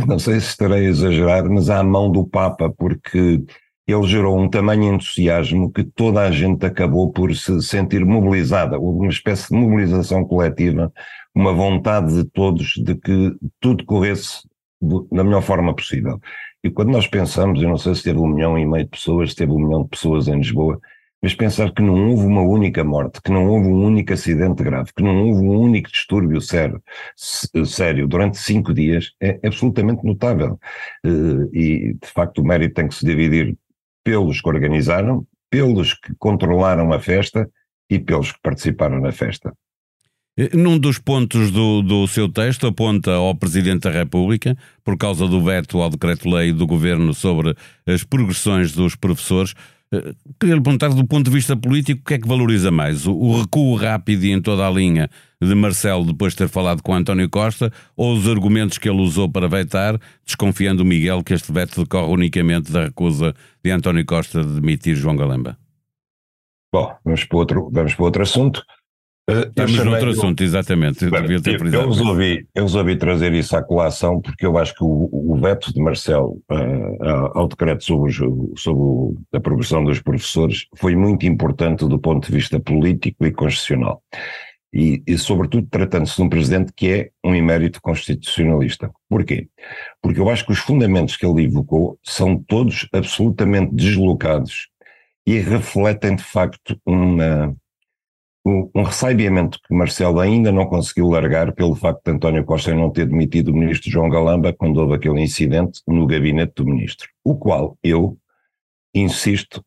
não 0.06 0.18
sei 0.18 0.40
se 0.40 0.48
estarei 0.48 0.86
a 0.86 0.90
exagerar, 0.90 1.48
mas 1.48 1.70
há 1.70 1.78
a 1.78 1.84
mão 1.84 2.10
do 2.10 2.26
Papa, 2.26 2.70
porque 2.70 3.42
ele 3.86 4.06
gerou 4.06 4.38
um 4.38 4.50
tamanho 4.50 4.94
entusiasmo 4.94 5.72
que 5.72 5.82
toda 5.82 6.20
a 6.20 6.30
gente 6.30 6.66
acabou 6.66 7.10
por 7.10 7.34
se 7.34 7.62
sentir 7.62 8.04
mobilizada, 8.04 8.78
uma 8.78 9.08
espécie 9.08 9.48
de 9.48 9.54
mobilização 9.54 10.24
coletiva, 10.26 10.92
uma 11.34 11.54
vontade 11.54 12.12
de 12.14 12.24
todos 12.24 12.74
de 12.76 12.94
que 12.94 13.34
tudo 13.58 13.86
corresse 13.86 14.46
da 15.10 15.24
melhor 15.24 15.42
forma 15.42 15.74
possível. 15.74 16.20
E 16.62 16.70
quando 16.70 16.90
nós 16.90 17.06
pensamos, 17.06 17.62
eu 17.62 17.68
não 17.68 17.78
sei 17.78 17.94
se 17.94 18.02
teve 18.02 18.18
um 18.18 18.26
milhão 18.26 18.58
e 18.58 18.66
meio 18.66 18.84
de 18.84 18.90
pessoas, 18.90 19.30
se 19.30 19.36
teve 19.36 19.52
um 19.52 19.58
milhão 19.58 19.84
de 19.84 19.90
pessoas 19.90 20.26
em 20.28 20.36
Lisboa, 20.36 20.80
mas 21.22 21.34
pensar 21.34 21.72
que 21.72 21.82
não 21.82 22.10
houve 22.10 22.24
uma 22.24 22.42
única 22.42 22.84
morte, 22.84 23.20
que 23.20 23.30
não 23.30 23.48
houve 23.48 23.66
um 23.68 23.84
único 23.84 24.12
acidente 24.12 24.62
grave, 24.62 24.92
que 24.94 25.02
não 25.02 25.28
houve 25.28 25.40
um 25.40 25.58
único 25.60 25.90
distúrbio 25.90 26.40
sério, 26.40 26.82
sério 27.66 28.06
durante 28.06 28.38
cinco 28.38 28.72
dias, 28.72 29.12
é 29.20 29.38
absolutamente 29.44 30.04
notável. 30.04 30.58
Eh, 31.04 31.48
e, 31.52 31.94
de 31.94 32.08
facto, 32.08 32.40
o 32.40 32.44
mérito 32.46 32.74
tem 32.74 32.88
que 32.88 32.94
se 32.94 33.04
dividir 33.04 33.56
pelos 34.04 34.40
que 34.40 34.48
organizaram, 34.48 35.26
pelos 35.50 35.94
que 35.94 36.14
controlaram 36.18 36.92
a 36.92 37.00
festa 37.00 37.50
e 37.90 37.98
pelos 37.98 38.32
que 38.32 38.40
participaram 38.40 39.00
na 39.00 39.10
festa. 39.12 39.52
Num 40.54 40.78
dos 40.78 40.98
pontos 40.98 41.50
do, 41.50 41.82
do 41.82 42.06
seu 42.06 42.28
texto, 42.28 42.68
aponta 42.68 43.10
ao 43.10 43.34
Presidente 43.34 43.82
da 43.82 43.90
República, 43.90 44.56
por 44.84 44.96
causa 44.96 45.26
do 45.26 45.42
veto 45.42 45.82
ao 45.82 45.90
decreto-lei 45.90 46.52
do 46.52 46.64
Governo 46.64 47.12
sobre 47.12 47.56
as 47.84 48.04
progressões 48.04 48.70
dos 48.70 48.94
professores. 48.94 49.54
Eh, 49.92 50.14
queria 50.38 50.54
lhe 50.54 50.60
perguntar, 50.60 50.90
do 50.90 51.04
ponto 51.04 51.24
de 51.24 51.32
vista 51.32 51.56
político, 51.56 52.02
o 52.02 52.04
que 52.04 52.14
é 52.14 52.18
que 52.18 52.28
valoriza 52.28 52.70
mais? 52.70 53.04
O 53.04 53.40
recuo 53.40 53.74
rápido 53.74 54.22
e 54.26 54.30
em 54.30 54.40
toda 54.40 54.64
a 54.64 54.70
linha 54.70 55.10
de 55.42 55.54
Marcelo 55.56 56.04
depois 56.04 56.34
de 56.34 56.38
ter 56.38 56.48
falado 56.48 56.84
com 56.84 56.94
António 56.94 57.28
Costa 57.28 57.72
ou 57.96 58.14
os 58.14 58.28
argumentos 58.28 58.78
que 58.78 58.88
ele 58.88 59.00
usou 59.00 59.28
para 59.28 59.48
vetar, 59.48 59.98
desconfiando 60.24 60.84
Miguel 60.84 61.24
que 61.24 61.34
este 61.34 61.50
veto 61.50 61.82
decorre 61.82 62.12
unicamente 62.12 62.70
da 62.70 62.84
recusa 62.84 63.34
de 63.64 63.70
António 63.72 64.06
Costa 64.06 64.44
de 64.44 64.60
demitir 64.60 64.94
João 64.94 65.16
Galamba? 65.16 65.58
Bom, 66.72 66.94
vamos 67.04 67.24
para 67.24 67.38
outro, 67.38 67.70
vamos 67.72 67.94
para 67.94 68.04
outro 68.04 68.22
assunto. 68.22 68.62
Uh, 69.28 69.46
Estamos 69.46 69.84
noutro 69.84 70.10
assunto, 70.10 70.42
exatamente. 70.42 71.04
Eu, 71.04 71.10
devia 71.10 71.42
ter 71.42 71.60
eu, 71.60 71.82
eu, 71.82 71.88
resolvi, 71.88 72.46
eu 72.54 72.62
resolvi 72.62 72.96
trazer 72.96 73.34
isso 73.34 73.54
à 73.54 73.62
colação 73.62 74.22
porque 74.22 74.46
eu 74.46 74.56
acho 74.56 74.74
que 74.74 74.82
o, 74.82 75.10
o 75.12 75.38
veto 75.38 75.70
de 75.72 75.82
Marcelo 75.82 76.40
uh, 76.50 77.38
ao 77.38 77.46
decreto 77.46 77.84
sobre, 77.84 78.12
sobre 78.56 79.18
a 79.34 79.38
progressão 79.38 79.84
dos 79.84 80.00
professores 80.00 80.66
foi 80.78 80.96
muito 80.96 81.26
importante 81.26 81.86
do 81.86 81.98
ponto 81.98 82.26
de 82.26 82.32
vista 82.32 82.58
político 82.58 83.26
e 83.26 83.30
constitucional. 83.30 84.02
E, 84.72 85.02
e 85.06 85.18
sobretudo, 85.18 85.66
tratando-se 85.70 86.16
de 86.16 86.22
um 86.22 86.28
presidente 86.28 86.72
que 86.74 86.88
é 86.88 87.10
um 87.22 87.34
emérito 87.34 87.82
constitucionalista. 87.82 88.90
Porquê? 89.10 89.48
Porque 90.00 90.20
eu 90.20 90.30
acho 90.30 90.46
que 90.46 90.52
os 90.52 90.58
fundamentos 90.58 91.16
que 91.16 91.26
ele 91.26 91.44
evocou 91.44 91.98
são 92.02 92.36
todos 92.36 92.88
absolutamente 92.92 93.74
deslocados 93.74 94.68
e 95.26 95.38
refletem, 95.38 96.16
de 96.16 96.22
facto, 96.22 96.80
uma 96.86 97.54
um, 98.48 98.70
um 98.74 98.82
ressabiamento 98.82 99.58
que 99.66 99.74
Marcelo 99.74 100.20
ainda 100.20 100.50
não 100.50 100.66
conseguiu 100.66 101.08
largar 101.08 101.52
pelo 101.52 101.74
facto 101.74 102.02
de 102.04 102.12
António 102.12 102.44
Costa 102.44 102.74
não 102.74 102.90
ter 102.90 103.06
demitido 103.06 103.48
o 103.48 103.56
ministro 103.56 103.90
João 103.90 104.08
Galamba 104.08 104.52
quando 104.52 104.78
houve 104.78 104.94
aquele 104.94 105.20
incidente 105.20 105.82
no 105.86 106.06
gabinete 106.06 106.54
do 106.56 106.64
ministro, 106.64 107.08
o 107.22 107.36
qual 107.36 107.76
eu 107.82 108.16
insisto, 108.94 109.62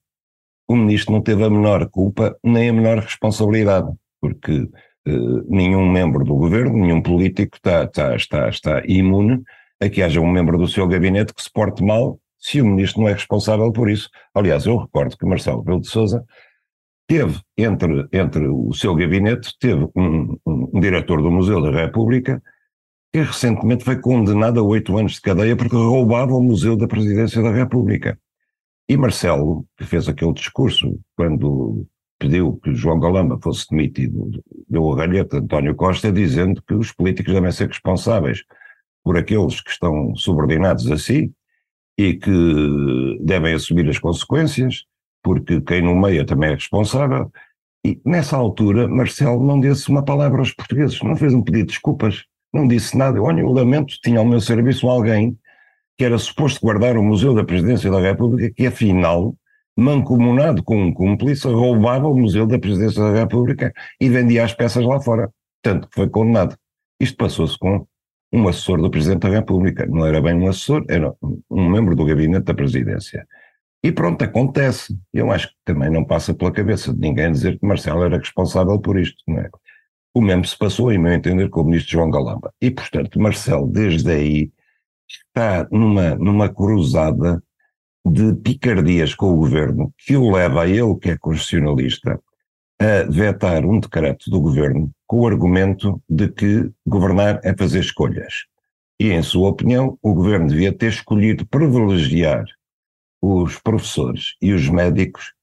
o 0.67 0.75
ministro 0.75 1.13
não 1.13 1.21
teve 1.21 1.43
a 1.43 1.49
menor 1.49 1.87
culpa 1.89 2.35
nem 2.43 2.69
a 2.69 2.73
menor 2.73 2.99
responsabilidade, 2.99 3.91
porque 4.19 4.67
eh, 5.05 5.11
nenhum 5.47 5.89
membro 5.89 6.25
do 6.25 6.35
governo, 6.35 6.77
nenhum 6.77 7.01
político 7.01 7.57
está, 7.57 7.83
está, 7.83 8.15
está, 8.15 8.49
está 8.49 8.81
imune 8.85 9.43
a 9.79 9.89
que 9.89 10.01
haja 10.01 10.19
um 10.19 10.31
membro 10.31 10.57
do 10.57 10.67
seu 10.67 10.87
gabinete 10.87 11.33
que 11.33 11.41
se 11.41 11.51
porte 11.51 11.83
mal 11.83 12.19
se 12.39 12.59
o 12.59 12.65
ministro 12.65 13.01
não 13.01 13.09
é 13.09 13.13
responsável 13.13 13.71
por 13.71 13.89
isso. 13.89 14.09
Aliás, 14.33 14.65
eu 14.65 14.77
recordo 14.77 15.15
que 15.15 15.25
Marcelo 15.25 15.59
Rebelo 15.59 15.81
de 15.81 15.87
Sousa 15.87 16.25
teve 17.11 17.41
entre, 17.57 18.07
entre 18.13 18.47
o 18.47 18.73
seu 18.73 18.95
gabinete, 18.95 19.53
teve 19.59 19.83
um, 19.93 20.37
um, 20.45 20.69
um 20.73 20.79
diretor 20.79 21.21
do 21.21 21.29
Museu 21.29 21.61
da 21.61 21.69
República 21.69 22.41
que 23.11 23.19
recentemente 23.19 23.83
foi 23.83 23.99
condenado 23.99 24.61
a 24.61 24.63
oito 24.63 24.97
anos 24.97 25.15
de 25.15 25.21
cadeia 25.21 25.57
porque 25.57 25.75
roubava 25.75 26.33
o 26.33 26.41
Museu 26.41 26.77
da 26.77 26.87
Presidência 26.87 27.41
da 27.43 27.51
República. 27.51 28.17
E 28.87 28.95
Marcelo, 28.95 29.65
que 29.77 29.85
fez 29.85 30.07
aquele 30.07 30.31
discurso 30.31 30.97
quando 31.17 31.85
pediu 32.17 32.57
que 32.63 32.73
João 32.73 32.97
Galamba 32.97 33.37
fosse 33.43 33.67
demitido, 33.69 34.31
deu 34.69 34.89
a 34.93 34.95
galheta 34.95 35.35
a 35.35 35.39
António 35.41 35.75
Costa, 35.75 36.13
dizendo 36.13 36.63
que 36.65 36.73
os 36.73 36.93
políticos 36.93 37.33
devem 37.33 37.51
ser 37.51 37.67
responsáveis 37.67 38.45
por 39.03 39.17
aqueles 39.17 39.59
que 39.59 39.71
estão 39.71 40.15
subordinados 40.15 40.89
a 40.89 40.97
si 40.97 41.29
e 41.97 42.13
que 42.13 43.19
devem 43.19 43.53
assumir 43.53 43.89
as 43.89 43.99
consequências 43.99 44.85
porque 45.23 45.61
quem 45.61 45.81
nomeia 45.81 46.25
também 46.25 46.51
é 46.51 46.53
responsável. 46.53 47.31
E 47.85 47.99
nessa 48.05 48.37
altura, 48.37 48.87
Marcelo 48.87 49.45
não 49.45 49.59
disse 49.59 49.89
uma 49.89 50.03
palavra 50.03 50.39
aos 50.39 50.51
portugueses, 50.51 51.01
não 51.01 51.15
fez 51.15 51.33
um 51.33 51.41
pedido 51.41 51.65
de 51.65 51.73
desculpas, 51.73 52.25
não 52.53 52.67
disse 52.67 52.97
nada. 52.97 53.21
Olha, 53.21 53.41
eu 53.41 53.51
lamento, 53.51 53.95
tinha 54.03 54.19
ao 54.19 54.25
meu 54.25 54.39
serviço 54.39 54.87
alguém 54.87 55.37
que 55.97 56.05
era 56.05 56.17
suposto 56.17 56.59
guardar 56.61 56.97
o 56.97 57.03
Museu 57.03 57.33
da 57.33 57.43
Presidência 57.43 57.89
da 57.89 57.99
República, 57.99 58.53
que 58.55 58.65
afinal, 58.65 59.35
mancomunado 59.77 60.63
com 60.63 60.77
um 60.77 60.93
cúmplice, 60.93 61.47
roubava 61.47 62.07
o 62.07 62.17
Museu 62.17 62.45
da 62.45 62.59
Presidência 62.59 63.01
da 63.01 63.19
República 63.19 63.73
e 63.99 64.09
vendia 64.09 64.43
as 64.43 64.53
peças 64.53 64.83
lá 64.85 64.99
fora. 64.99 65.29
Tanto 65.61 65.87
que 65.87 65.95
foi 65.95 66.09
condenado. 66.09 66.55
Isto 66.99 67.17
passou-se 67.17 67.57
com 67.57 67.85
um 68.33 68.47
assessor 68.47 68.81
do 68.81 68.89
Presidente 68.89 69.21
da 69.21 69.29
República. 69.29 69.85
Não 69.85 70.05
era 70.05 70.21
bem 70.21 70.35
um 70.35 70.47
assessor, 70.47 70.85
era 70.89 71.13
um 71.49 71.69
membro 71.69 71.95
do 71.95 72.05
gabinete 72.05 72.45
da 72.45 72.53
Presidência. 72.53 73.27
E 73.83 73.91
pronto, 73.91 74.23
acontece. 74.23 74.97
Eu 75.11 75.31
acho 75.31 75.47
que 75.49 75.55
também 75.65 75.89
não 75.89 76.05
passa 76.05 76.33
pela 76.33 76.51
cabeça 76.51 76.93
de 76.93 76.99
ninguém 76.99 77.31
dizer 77.31 77.57
que 77.57 77.65
Marcelo 77.65 78.03
era 78.03 78.17
responsável 78.17 78.79
por 78.79 78.99
isto, 78.99 79.23
não 79.27 79.39
é? 79.39 79.49
O 80.13 80.21
mesmo 80.21 80.45
se 80.45 80.57
passou, 80.57 80.91
em 80.91 80.97
meu 80.97 81.13
entender, 81.13 81.49
com 81.49 81.61
o 81.61 81.65
ministro 81.65 81.93
João 81.93 82.11
Galamba. 82.11 82.53
E, 82.61 82.69
portanto, 82.69 83.19
Marcelo, 83.19 83.67
desde 83.67 84.11
aí, 84.11 84.51
está 85.09 85.67
numa, 85.71 86.15
numa 86.15 86.49
cruzada 86.49 87.41
de 88.05 88.33
picardias 88.35 89.15
com 89.15 89.31
o 89.31 89.37
governo 89.37 89.93
que 89.97 90.15
o 90.15 90.31
leva 90.31 90.63
a 90.63 90.67
ele, 90.67 90.95
que 90.99 91.11
é 91.11 91.17
constitucionalista, 91.17 92.19
a 92.79 93.03
vetar 93.09 93.65
um 93.65 93.79
decreto 93.79 94.29
do 94.29 94.41
governo 94.41 94.91
com 95.07 95.21
o 95.21 95.27
argumento 95.27 96.01
de 96.09 96.27
que 96.27 96.69
governar 96.85 97.39
é 97.43 97.55
fazer 97.55 97.79
escolhas. 97.79 98.45
E, 98.99 99.11
em 99.11 99.21
sua 99.23 99.49
opinião, 99.49 99.97
o 100.01 100.13
governo 100.13 100.47
devia 100.47 100.73
ter 100.73 100.89
escolhido 100.89 101.47
privilegiar 101.47 102.45
os 103.21 103.59
professores 103.59 104.35
e 104.41 104.51
os 104.51 104.67
médicos 104.67 105.33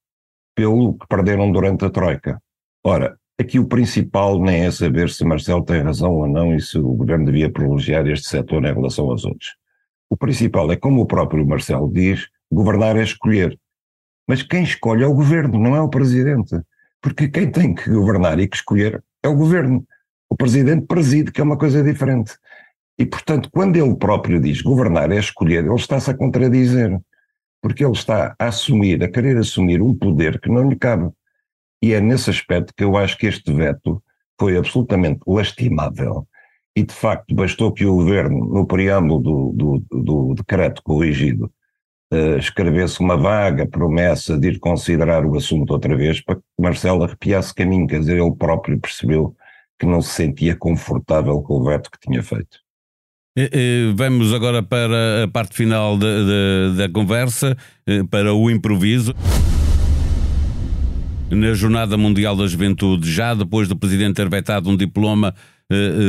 pelo 0.55 0.95
que 0.95 1.07
perderam 1.07 1.53
durante 1.53 1.85
a 1.85 1.91
Troika. 1.91 2.43
Ora, 2.83 3.17
aqui 3.41 3.59
o 3.59 3.69
principal 3.69 4.43
nem 4.43 4.67
é 4.67 4.71
saber 4.71 5.09
se 5.09 5.25
Marcelo 5.25 5.65
tem 5.65 5.83
razão 5.83 6.13
ou 6.13 6.27
não 6.27 6.55
e 6.55 6.61
se 6.61 6.77
o 6.79 6.95
governo 6.95 7.27
devia 7.27 7.51
privilegiar 7.51 8.07
este 8.09 8.29
setor 8.29 8.65
em 8.65 8.75
relação 8.75 9.09
aos 9.11 9.25
outros. 9.25 9.57
O 10.11 10.17
principal 10.17 10.71
é, 10.73 10.77
como 10.77 11.01
o 11.01 11.07
próprio 11.07 11.47
Marcelo 11.47 11.89
diz, 11.93 12.27
governar 12.51 12.97
é 12.97 13.03
escolher. 13.03 13.57
Mas 14.27 14.43
quem 14.43 14.65
escolhe 14.65 15.05
é 15.05 15.07
o 15.07 15.15
governo, 15.15 15.59
não 15.59 15.77
é 15.77 15.81
o 15.81 15.89
presidente. 15.89 16.59
Porque 17.01 17.29
quem 17.29 17.51
tem 17.51 17.75
que 17.75 17.89
governar 17.91 18.41
e 18.41 18.49
que 18.49 18.57
escolher 18.57 19.03
é 19.23 19.29
o 19.29 19.37
governo. 19.37 19.87
O 20.29 20.37
presidente 20.37 20.87
preside, 20.87 21.31
que 21.31 21.41
é 21.41 21.45
uma 21.45 21.57
coisa 21.57 21.83
diferente. 21.83 22.33
E, 22.99 23.07
portanto, 23.07 23.49
quando 23.53 23.77
ele 23.77 23.95
próprio 23.97 24.41
diz 24.41 24.61
governar 24.61 25.13
é 25.13 25.19
escolher, 25.19 25.65
ele 25.65 25.75
está-se 25.75 26.11
a 26.11 26.17
contradizer 26.17 26.99
porque 27.61 27.85
ele 27.85 27.93
está 27.93 28.35
a 28.39 28.47
assumir, 28.47 29.03
a 29.03 29.09
querer 29.09 29.37
assumir 29.37 29.83
um 29.83 29.95
poder 29.95 30.41
que 30.41 30.49
não 30.49 30.69
lhe 30.69 30.77
cabe. 30.77 31.11
E 31.83 31.93
é 31.93 32.01
nesse 32.01 32.31
aspecto 32.31 32.73
que 32.77 32.85
eu 32.85 32.97
acho 32.97 33.17
que 33.17 33.27
este 33.27 33.53
veto 33.53 34.03
foi 34.39 34.57
absolutamente 34.57 35.21
lastimável. 35.27 36.27
E, 36.77 36.83
de 36.85 36.95
facto, 36.95 37.35
bastou 37.35 37.73
que 37.73 37.85
o 37.85 37.95
governo, 37.97 38.39
no 38.47 38.67
preâmbulo 38.67 39.21
do, 39.21 39.83
do, 39.91 40.03
do 40.03 40.35
decreto 40.35 40.83
corrigido, 40.83 41.53
uh, 42.13 42.39
escrevesse 42.39 43.01
uma 43.01 43.17
vaga 43.17 43.67
promessa 43.67 44.39
de 44.39 44.49
ir 44.49 44.59
considerar 44.61 45.25
o 45.27 45.37
assunto 45.37 45.73
outra 45.73 45.97
vez 45.97 46.21
para 46.21 46.37
que 46.37 46.43
Marcelo 46.59 47.03
arrepiasse 47.03 47.55
caminho, 47.55 47.87
quer 47.87 48.01
dizer, 48.01 48.19
ele 48.19 48.35
próprio 48.35 48.79
percebeu 48.79 49.35
que 49.79 49.87
não 49.87 50.01
se 50.01 50.11
sentia 50.11 50.57
confortável 50.57 51.41
com 51.43 51.55
o 51.55 51.65
veto 51.65 51.91
que 51.91 51.99
tinha 52.01 52.23
feito. 52.23 52.59
Eh, 53.41 53.51
eh, 53.53 53.93
vamos 53.95 54.35
agora 54.35 54.65
para 54.65 55.23
a 55.23 55.29
parte 55.29 55.55
final 55.55 55.97
da, 55.97 56.09
da, 56.77 56.89
conversa, 56.89 57.57
eh, 57.87 58.03
para 58.03 58.35
o 58.35 58.51
improviso. 58.51 59.15
Na 61.31 61.55
Jornada 61.55 61.97
Mundial 61.97 62.35
da 62.35 62.49
Juventude, 62.49 63.09
já 63.09 63.35
depois 63.35 63.69
do 63.69 63.77
Presidente 63.77 64.17
ter 64.17 64.29
vetado 64.29 64.69
um 64.69 64.77
diploma 64.77 65.37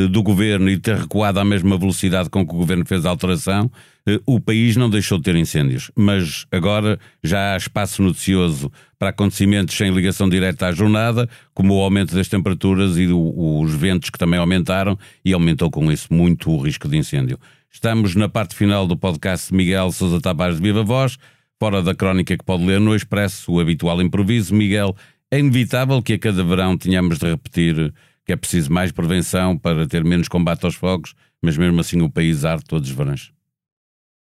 do 0.09 0.23
governo 0.23 0.69
e 0.69 0.77
ter 0.77 0.95
recuado 0.95 1.39
à 1.39 1.43
mesma 1.43 1.77
velocidade 1.77 2.29
com 2.29 2.47
que 2.47 2.53
o 2.53 2.57
governo 2.57 2.85
fez 2.85 3.05
a 3.05 3.09
alteração, 3.09 3.65
uh, 4.07 4.21
o 4.25 4.39
país 4.39 4.77
não 4.77 4.89
deixou 4.89 5.17
de 5.17 5.25
ter 5.25 5.35
incêndios. 5.35 5.91
Mas 5.95 6.45
agora 6.49 6.97
já 7.21 7.53
há 7.53 7.57
espaço 7.57 8.01
noticioso 8.01 8.71
para 8.97 9.09
acontecimentos 9.09 9.75
sem 9.75 9.91
ligação 9.91 10.29
direta 10.29 10.67
à 10.67 10.71
jornada, 10.71 11.27
como 11.53 11.75
o 11.75 11.81
aumento 11.81 12.15
das 12.15 12.29
temperaturas 12.29 12.97
e 12.97 13.07
o, 13.07 13.59
os 13.61 13.73
ventos 13.73 14.09
que 14.09 14.17
também 14.17 14.39
aumentaram, 14.39 14.97
e 15.25 15.33
aumentou 15.33 15.69
com 15.69 15.91
isso 15.91 16.07
muito 16.09 16.49
o 16.51 16.61
risco 16.61 16.87
de 16.87 16.97
incêndio. 16.97 17.37
Estamos 17.69 18.15
na 18.15 18.29
parte 18.29 18.55
final 18.55 18.87
do 18.87 18.95
podcast 18.95 19.49
de 19.49 19.57
Miguel 19.57 19.91
Sousa 19.91 20.21
Tavares 20.21 20.55
de 20.55 20.63
Viva 20.63 20.83
Voz, 20.83 21.17
fora 21.59 21.83
da 21.83 21.93
crónica 21.93 22.37
que 22.37 22.45
pode 22.45 22.65
ler 22.65 22.79
no 22.79 22.95
Expresso, 22.95 23.51
o 23.51 23.59
habitual 23.59 24.01
improviso. 24.01 24.55
Miguel, 24.55 24.95
é 25.29 25.37
inevitável 25.37 26.01
que 26.01 26.13
a 26.13 26.19
cada 26.19 26.43
verão 26.43 26.77
tenhamos 26.77 27.19
de 27.19 27.27
repetir 27.27 27.93
que 28.29 28.33
é 28.33 28.38
preciso 28.38 28.71
mais 28.71 28.91
prevenção 28.91 29.57
para 29.57 29.88
ter 29.88 30.03
menos 30.03 30.27
combate 30.27 30.63
aos 30.63 30.75
fogos, 30.75 31.15
mas 31.41 31.57
mesmo 31.57 31.81
assim 31.81 32.00
o 32.00 32.12
país 32.12 32.45
arde 32.45 32.63
todos 32.63 32.88
os 32.88 32.95
verões. 32.95 33.31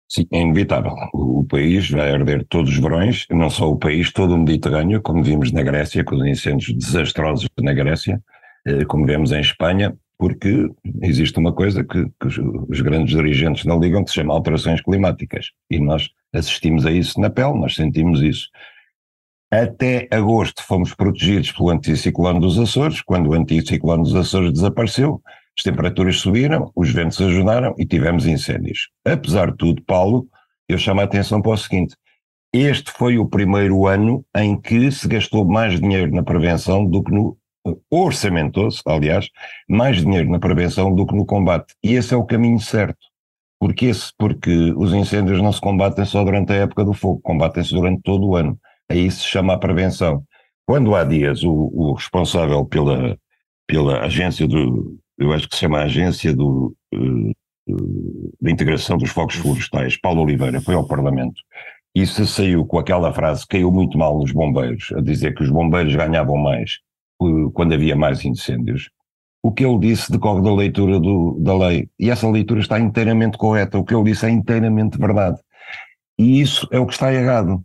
Sim, 0.09 0.27
é 0.33 0.41
inevitável. 0.41 0.95
O 1.13 1.45
país 1.45 1.91
vai 1.91 2.11
arder 2.11 2.47
todos 2.49 2.71
os 2.71 2.79
verões, 2.79 3.27
não 3.31 3.51
só 3.51 3.71
o 3.71 3.77
país, 3.77 4.11
todo 4.11 4.35
o 4.35 4.39
Mediterrâneo, 4.39 5.03
como 5.03 5.23
vimos 5.23 5.53
na 5.53 5.63
Grécia, 5.63 6.03
com 6.05 6.15
os 6.15 6.27
incêndios 6.27 6.75
desastrosos 6.75 7.47
na 7.61 7.75
Grécia, 7.75 8.19
eh, 8.67 8.87
como 8.87 9.05
vemos 9.05 9.31
em 9.31 9.41
Espanha, 9.41 9.95
porque 10.19 10.71
existe 11.03 11.39
uma 11.39 11.53
coisa 11.53 11.85
que, 11.85 12.07
que 12.19 12.27
os, 12.29 12.39
os, 12.71 12.81
grandes 12.81 13.15
dirigentes 13.15 13.67
não 13.67 13.79
ligam, 13.79 14.03
que 14.05 14.09
se 14.09 14.17
chama 14.17 14.33
alterações 14.33 14.81
climáticas. 14.81 15.51
E 15.69 15.79
nós 15.79 16.09
assistimos 16.33 16.87
a 16.87 16.91
isso 16.91 17.21
na 17.21 17.29
pele, 17.29 17.59
nós 17.59 17.75
sentimos 17.75 18.23
isso. 18.23 18.49
Até 19.53 20.09
agosto 20.11 20.63
fomos 20.63 20.95
protegidos 20.95 21.53
pelo 21.53 21.69
anticiclone 21.69 22.41
dos 22.41 22.59
Açores, 22.59 23.03
quando 23.03 23.29
o 23.29 23.35
anticiclone 23.35 24.03
dos 24.03 24.15
Açores 24.15 24.51
desapareceu, 24.51 25.21
as 25.55 25.63
temperaturas 25.63 26.17
subiram, 26.17 26.73
os 26.75 26.91
ventos 26.91 27.21
ajudaram 27.21 27.75
e 27.77 27.85
tivemos 27.85 28.25
incêndios. 28.25 28.89
Apesar 29.05 29.51
de 29.51 29.59
tudo, 29.59 29.83
Paulo, 29.83 30.27
eu 30.67 30.79
chamo 30.79 31.03
a 31.03 31.05
atenção 31.05 31.43
para 31.43 31.53
o 31.53 31.57
seguinte: 31.59 31.95
este 32.51 32.91
foi 32.93 33.19
o 33.19 33.29
primeiro 33.29 33.87
ano 33.87 34.25
em 34.35 34.59
que 34.59 34.91
se 34.91 35.07
gastou 35.07 35.45
mais 35.45 35.79
dinheiro 35.79 36.11
na 36.15 36.23
prevenção 36.23 36.87
do 36.87 37.03
que 37.03 37.13
no. 37.13 37.37
Orçamentou-se, 37.91 38.81
aliás, 38.87 39.29
mais 39.69 39.99
dinheiro 39.99 40.31
na 40.31 40.39
prevenção 40.39 40.95
do 40.95 41.07
que 41.07 41.15
no 41.15 41.27
combate. 41.27 41.75
E 41.85 41.93
esse 41.93 42.15
é 42.15 42.17
o 42.17 42.25
caminho 42.25 42.59
certo. 42.59 43.07
Porque, 43.61 43.85
esse, 43.85 44.11
porque 44.19 44.73
os 44.79 44.95
incêndios 44.95 45.43
não 45.43 45.53
se 45.53 45.61
combatem 45.61 46.07
só 46.07 46.25
durante 46.25 46.53
a 46.53 46.57
época 46.57 46.85
do 46.85 46.95
fogo, 46.95 47.21
combatem-se 47.23 47.75
durante 47.75 48.01
todo 48.01 48.29
o 48.29 48.35
ano. 48.35 48.59
Aí 48.93 49.11
se 49.11 49.27
chama 49.27 49.55
a 49.55 49.59
prevenção. 49.59 50.23
Quando 50.67 50.95
há 50.95 51.03
dias 51.03 51.43
o, 51.43 51.71
o 51.73 51.95
responsável 51.95 52.65
pela, 52.67 53.17
pela 53.67 54.05
agência 54.05 54.47
do, 54.47 54.99
eu 55.19 55.33
acho 55.33 55.49
que 55.49 55.55
se 55.55 55.63
chama 55.63 55.79
a 55.79 55.85
Agência 55.85 56.35
do, 56.35 56.75
uh, 56.95 57.33
de 58.41 58.53
Integração 58.53 58.99
dos 58.99 59.11
Fogos 59.11 59.37
Florestais, 59.37 59.97
Paulo 59.97 60.23
Oliveira, 60.23 60.61
foi 60.61 60.75
ao 60.75 60.87
Parlamento 60.87 61.41
e 61.95 62.07
se 62.07 62.27
saiu 62.27 62.67
com 62.67 62.79
aquela 62.79 63.13
frase, 63.13 63.47
caiu 63.47 63.71
muito 63.71 63.99
mal 63.99 64.19
nos 64.19 64.33
bombeiros, 64.33 64.93
a 64.97 65.01
dizer 65.01 65.35
que 65.35 65.43
os 65.43 65.51
bombeiros 65.51 65.95
ganhavam 65.95 66.37
mais 66.37 66.79
uh, 67.21 67.51
quando 67.53 67.75
havia 67.75 67.97
mais 67.97 68.25
incêndios. 68.25 68.91
O 69.43 69.53
que 69.53 69.65
ele 69.65 69.79
disse 69.79 70.11
decorre 70.11 70.43
da 70.43 70.55
leitura 70.55 71.01
do, 71.01 71.39
da 71.41 71.57
lei. 71.57 71.89
E 71.99 72.11
essa 72.11 72.29
leitura 72.29 72.61
está 72.61 72.79
inteiramente 72.79 73.37
correta. 73.37 73.77
O 73.77 73.85
que 73.85 73.93
ele 73.93 74.05
disse 74.05 74.25
é 74.25 74.31
inteiramente 74.31 74.97
verdade. 74.97 75.41
E 76.17 76.41
isso 76.41 76.69
é 76.71 76.79
o 76.79 76.87
que 76.87 76.93
está 76.93 77.13
errado. 77.13 77.61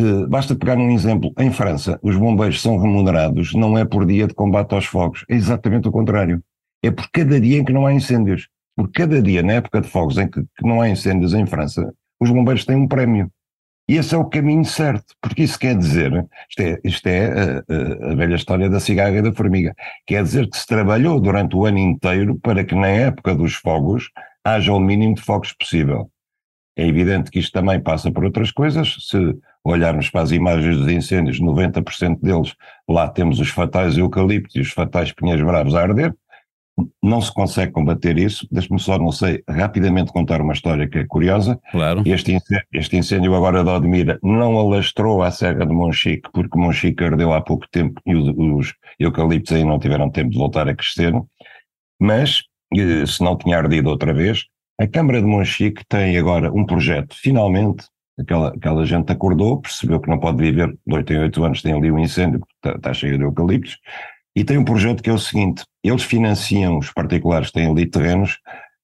Uh, 0.00 0.26
basta 0.26 0.56
pegar 0.56 0.76
um 0.76 0.90
exemplo. 0.90 1.32
Em 1.38 1.52
França, 1.52 1.98
os 2.02 2.16
bombeiros 2.16 2.60
são 2.60 2.76
remunerados 2.78 3.54
não 3.54 3.78
é 3.78 3.84
por 3.84 4.04
dia 4.04 4.26
de 4.26 4.34
combate 4.34 4.74
aos 4.74 4.86
fogos, 4.86 5.24
é 5.28 5.34
exatamente 5.34 5.88
o 5.88 5.92
contrário 5.92 6.42
é 6.86 6.90
por 6.90 7.08
cada 7.10 7.40
dia 7.40 7.58
em 7.58 7.64
que 7.64 7.72
não 7.72 7.86
há 7.86 7.94
incêndios. 7.94 8.48
Por 8.76 8.90
cada 8.90 9.22
dia, 9.22 9.42
na 9.42 9.54
época 9.54 9.80
de 9.80 9.88
fogos 9.88 10.18
em 10.18 10.28
que, 10.28 10.42
que 10.42 10.66
não 10.66 10.82
há 10.82 10.88
incêndios 10.88 11.32
em 11.32 11.46
França, 11.46 11.92
os 12.20 12.30
bombeiros 12.30 12.64
têm 12.64 12.76
um 12.76 12.88
prémio. 12.88 13.30
E 13.88 13.96
esse 13.96 14.14
é 14.14 14.18
o 14.18 14.24
caminho 14.24 14.64
certo, 14.64 15.14
porque 15.20 15.42
isso 15.42 15.58
quer 15.58 15.76
dizer, 15.76 16.26
isto 16.48 16.60
é, 16.60 16.80
isto 16.84 17.06
é 17.06 17.26
a, 17.26 17.58
a, 17.58 18.12
a, 18.12 18.14
velha 18.14 18.34
história 18.34 18.68
da 18.68 18.80
cigarra 18.80 19.16
e 19.16 19.22
da 19.22 19.32
formiga, 19.32 19.74
quer 20.06 20.22
dizer 20.22 20.48
que 20.48 20.56
se 20.56 20.66
trabalhou 20.66 21.20
durante 21.20 21.54
o 21.54 21.66
ano 21.66 21.78
inteiro 21.78 22.38
para 22.40 22.64
que 22.64 22.74
na 22.74 22.88
época 22.88 23.34
dos 23.34 23.54
fogos 23.54 24.10
haja 24.42 24.72
o 24.72 24.80
mínimo 24.80 25.14
de 25.14 25.22
fogos 25.22 25.52
possível. 25.52 26.10
É 26.76 26.86
evidente 26.86 27.30
que 27.30 27.38
isto 27.38 27.52
também 27.52 27.80
passa 27.80 28.10
por 28.10 28.24
outras 28.24 28.50
coisas, 28.50 28.96
se 29.00 29.36
olharmos 29.64 30.10
para 30.10 30.22
as 30.22 30.30
imagens 30.30 30.76
dos 30.76 30.88
incêndios, 30.88 31.40
90% 31.40 32.20
deles, 32.20 32.54
lá 32.88 33.08
temos 33.08 33.40
os 33.40 33.48
fatais 33.48 33.96
eucaliptos 33.96 34.54
e 34.56 34.60
os 34.60 34.70
fatais 34.70 35.10
pinheiros 35.12 35.44
bravos 35.44 35.74
a 35.74 35.80
arder, 35.80 36.14
não 37.02 37.20
se 37.20 37.32
consegue 37.32 37.72
combater 37.72 38.18
isso. 38.18 38.46
Deixe-me 38.50 38.80
só, 38.80 38.98
não 38.98 39.12
sei, 39.12 39.42
rapidamente 39.48 40.12
contar 40.12 40.40
uma 40.40 40.52
história 40.52 40.88
que 40.88 40.98
é 40.98 41.04
curiosa. 41.06 41.58
Claro. 41.70 42.02
Este 42.04 42.32
incêndio, 42.32 42.66
este 42.72 42.96
incêndio 42.96 43.34
agora 43.34 43.62
de 43.62 43.70
Odmira 43.70 44.18
não 44.22 44.58
alastrou 44.58 45.22
à 45.22 45.30
Serra 45.30 45.64
de 45.64 45.72
Monchique, 45.72 46.28
porque 46.32 46.58
Monchique 46.58 47.04
ardeu 47.04 47.32
há 47.32 47.40
pouco 47.40 47.66
tempo 47.70 48.00
e 48.04 48.14
os, 48.14 48.28
os 48.36 48.74
eucaliptos 48.98 49.52
aí 49.52 49.64
não 49.64 49.78
tiveram 49.78 50.10
tempo 50.10 50.30
de 50.30 50.38
voltar 50.38 50.68
a 50.68 50.74
crescer. 50.74 51.12
Mas, 52.00 52.42
eh, 52.74 53.06
se 53.06 53.22
não 53.22 53.38
tinha 53.38 53.58
ardido 53.58 53.88
outra 53.88 54.12
vez, 54.12 54.44
a 54.80 54.86
Câmara 54.88 55.20
de 55.20 55.26
Monchique 55.26 55.84
tem 55.88 56.18
agora 56.18 56.52
um 56.52 56.66
projeto, 56.66 57.14
finalmente, 57.14 57.86
aquela, 58.18 58.48
aquela 58.48 58.84
gente 58.86 59.10
acordou, 59.12 59.60
percebeu 59.60 60.00
que 60.00 60.08
não 60.08 60.18
pode 60.18 60.38
viver 60.38 60.68
de 60.86 60.94
8 60.94 61.12
em 61.12 61.18
8 61.18 61.44
anos, 61.44 61.62
tem 61.62 61.72
ali 61.72 61.90
um 61.90 61.98
incêndio, 61.98 62.40
está, 62.56 62.76
está 62.76 62.94
cheio 62.94 63.18
de 63.18 63.24
eucaliptos, 63.24 63.78
e 64.36 64.44
tem 64.44 64.58
um 64.58 64.64
projeto 64.64 65.02
que 65.02 65.10
é 65.10 65.12
o 65.12 65.18
seguinte: 65.18 65.64
eles 65.82 66.02
financiam 66.02 66.78
os 66.78 66.92
particulares 66.92 67.48
que 67.48 67.54
têm 67.54 67.70
ali 67.70 67.86
terrenos 67.86 68.38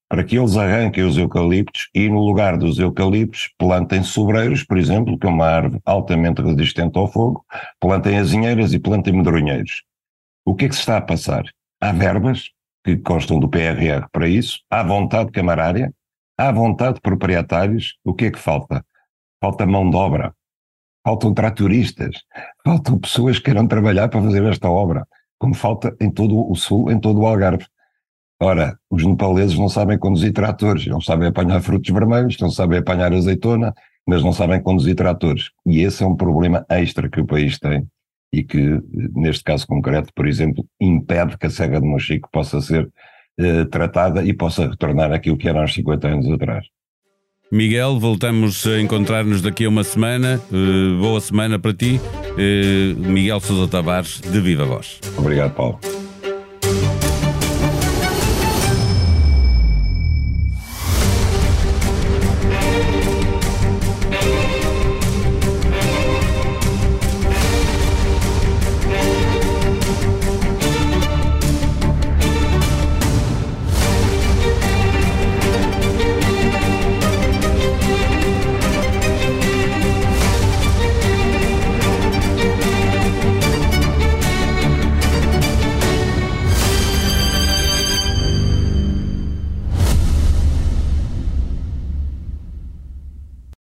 para 0.09 0.25
que 0.25 0.37
eles 0.37 0.57
arranquem 0.57 1.05
os 1.05 1.17
eucaliptos 1.17 1.89
e, 1.95 2.09
no 2.09 2.19
lugar 2.19 2.57
dos 2.57 2.77
eucaliptos, 2.77 3.49
plantem 3.57 4.03
sobreiros, 4.03 4.61
por 4.61 4.77
exemplo, 4.77 5.17
que 5.17 5.25
é 5.25 5.29
uma 5.29 5.47
árvore 5.47 5.81
altamente 5.85 6.41
resistente 6.41 6.97
ao 6.97 7.07
fogo, 7.07 7.45
plantem 7.79 8.17
azinheiras 8.17 8.73
e 8.73 8.79
plantem 8.79 9.13
medronheiros. 9.13 9.83
O 10.45 10.53
que 10.53 10.65
é 10.65 10.67
que 10.67 10.75
se 10.75 10.81
está 10.81 10.97
a 10.97 11.01
passar? 11.01 11.45
Há 11.79 11.93
verbas 11.93 12.49
que 12.83 12.97
constam 12.97 13.39
do 13.39 13.47
PRR 13.47 14.05
para 14.11 14.27
isso, 14.27 14.59
há 14.69 14.83
vontade 14.83 15.31
camarária, 15.31 15.93
há 16.37 16.51
vontade 16.51 16.95
de 16.95 17.01
proprietários. 17.01 17.95
O 18.03 18.13
que 18.13 18.25
é 18.25 18.31
que 18.31 18.39
falta? 18.39 18.83
Falta 19.41 19.65
mão 19.65 19.89
de 19.89 19.95
obra, 19.95 20.33
faltam 21.03 21.33
tratoristas, 21.33 22.15
faltam 22.63 22.99
pessoas 22.99 23.39
que 23.39 23.45
queiram 23.45 23.67
trabalhar 23.67 24.07
para 24.07 24.21
fazer 24.21 24.43
esta 24.45 24.69
obra 24.69 25.05
como 25.41 25.55
falta 25.55 25.97
em 25.99 26.11
todo 26.11 26.47
o 26.47 26.55
sul, 26.55 26.91
em 26.91 26.99
todo 26.99 27.19
o 27.19 27.25
Algarve. 27.25 27.65
Ora, 28.39 28.77
os 28.91 29.03
nepaleses 29.03 29.57
não 29.57 29.67
sabem 29.67 29.97
conduzir 29.97 30.31
tratores, 30.31 30.85
não 30.85 31.01
sabem 31.01 31.29
apanhar 31.29 31.59
frutos 31.61 31.91
vermelhos, 31.91 32.37
não 32.39 32.51
sabem 32.51 32.77
apanhar 32.77 33.11
azeitona, 33.11 33.73
mas 34.07 34.23
não 34.23 34.33
sabem 34.33 34.61
conduzir 34.61 34.95
tratores. 34.95 35.49
E 35.65 35.81
esse 35.81 36.03
é 36.03 36.05
um 36.05 36.15
problema 36.15 36.63
extra 36.69 37.09
que 37.09 37.19
o 37.19 37.25
país 37.25 37.57
tem 37.57 37.87
e 38.31 38.43
que, 38.43 38.79
neste 39.15 39.43
caso 39.43 39.65
concreto, 39.65 40.13
por 40.13 40.27
exemplo, 40.27 40.63
impede 40.79 41.35
que 41.39 41.47
a 41.47 41.49
Serra 41.49 41.81
de 41.81 41.87
Monchique 41.87 42.29
possa 42.31 42.61
ser 42.61 42.87
eh, 43.39 43.65
tratada 43.65 44.23
e 44.23 44.33
possa 44.33 44.67
retornar 44.67 45.11
aquilo 45.11 45.37
que 45.37 45.49
era 45.49 45.59
há 45.59 45.63
uns 45.63 45.73
50 45.73 46.07
anos 46.07 46.29
atrás. 46.29 46.67
Miguel, 47.51 47.99
voltamos 47.99 48.65
a 48.65 48.79
encontrar-nos 48.79 49.41
daqui 49.41 49.65
a 49.65 49.69
uma 49.69 49.83
semana. 49.83 50.41
Uh, 50.49 50.97
boa 51.01 51.19
semana 51.19 51.59
para 51.59 51.73
ti. 51.73 51.99
Uh, 52.31 52.97
Miguel 52.97 53.41
Sousa 53.41 53.69
Tavares, 53.69 54.21
de 54.21 54.39
Viva 54.39 54.63
Voz. 54.63 55.01
Obrigado, 55.17 55.53
Paulo. 55.53 56.00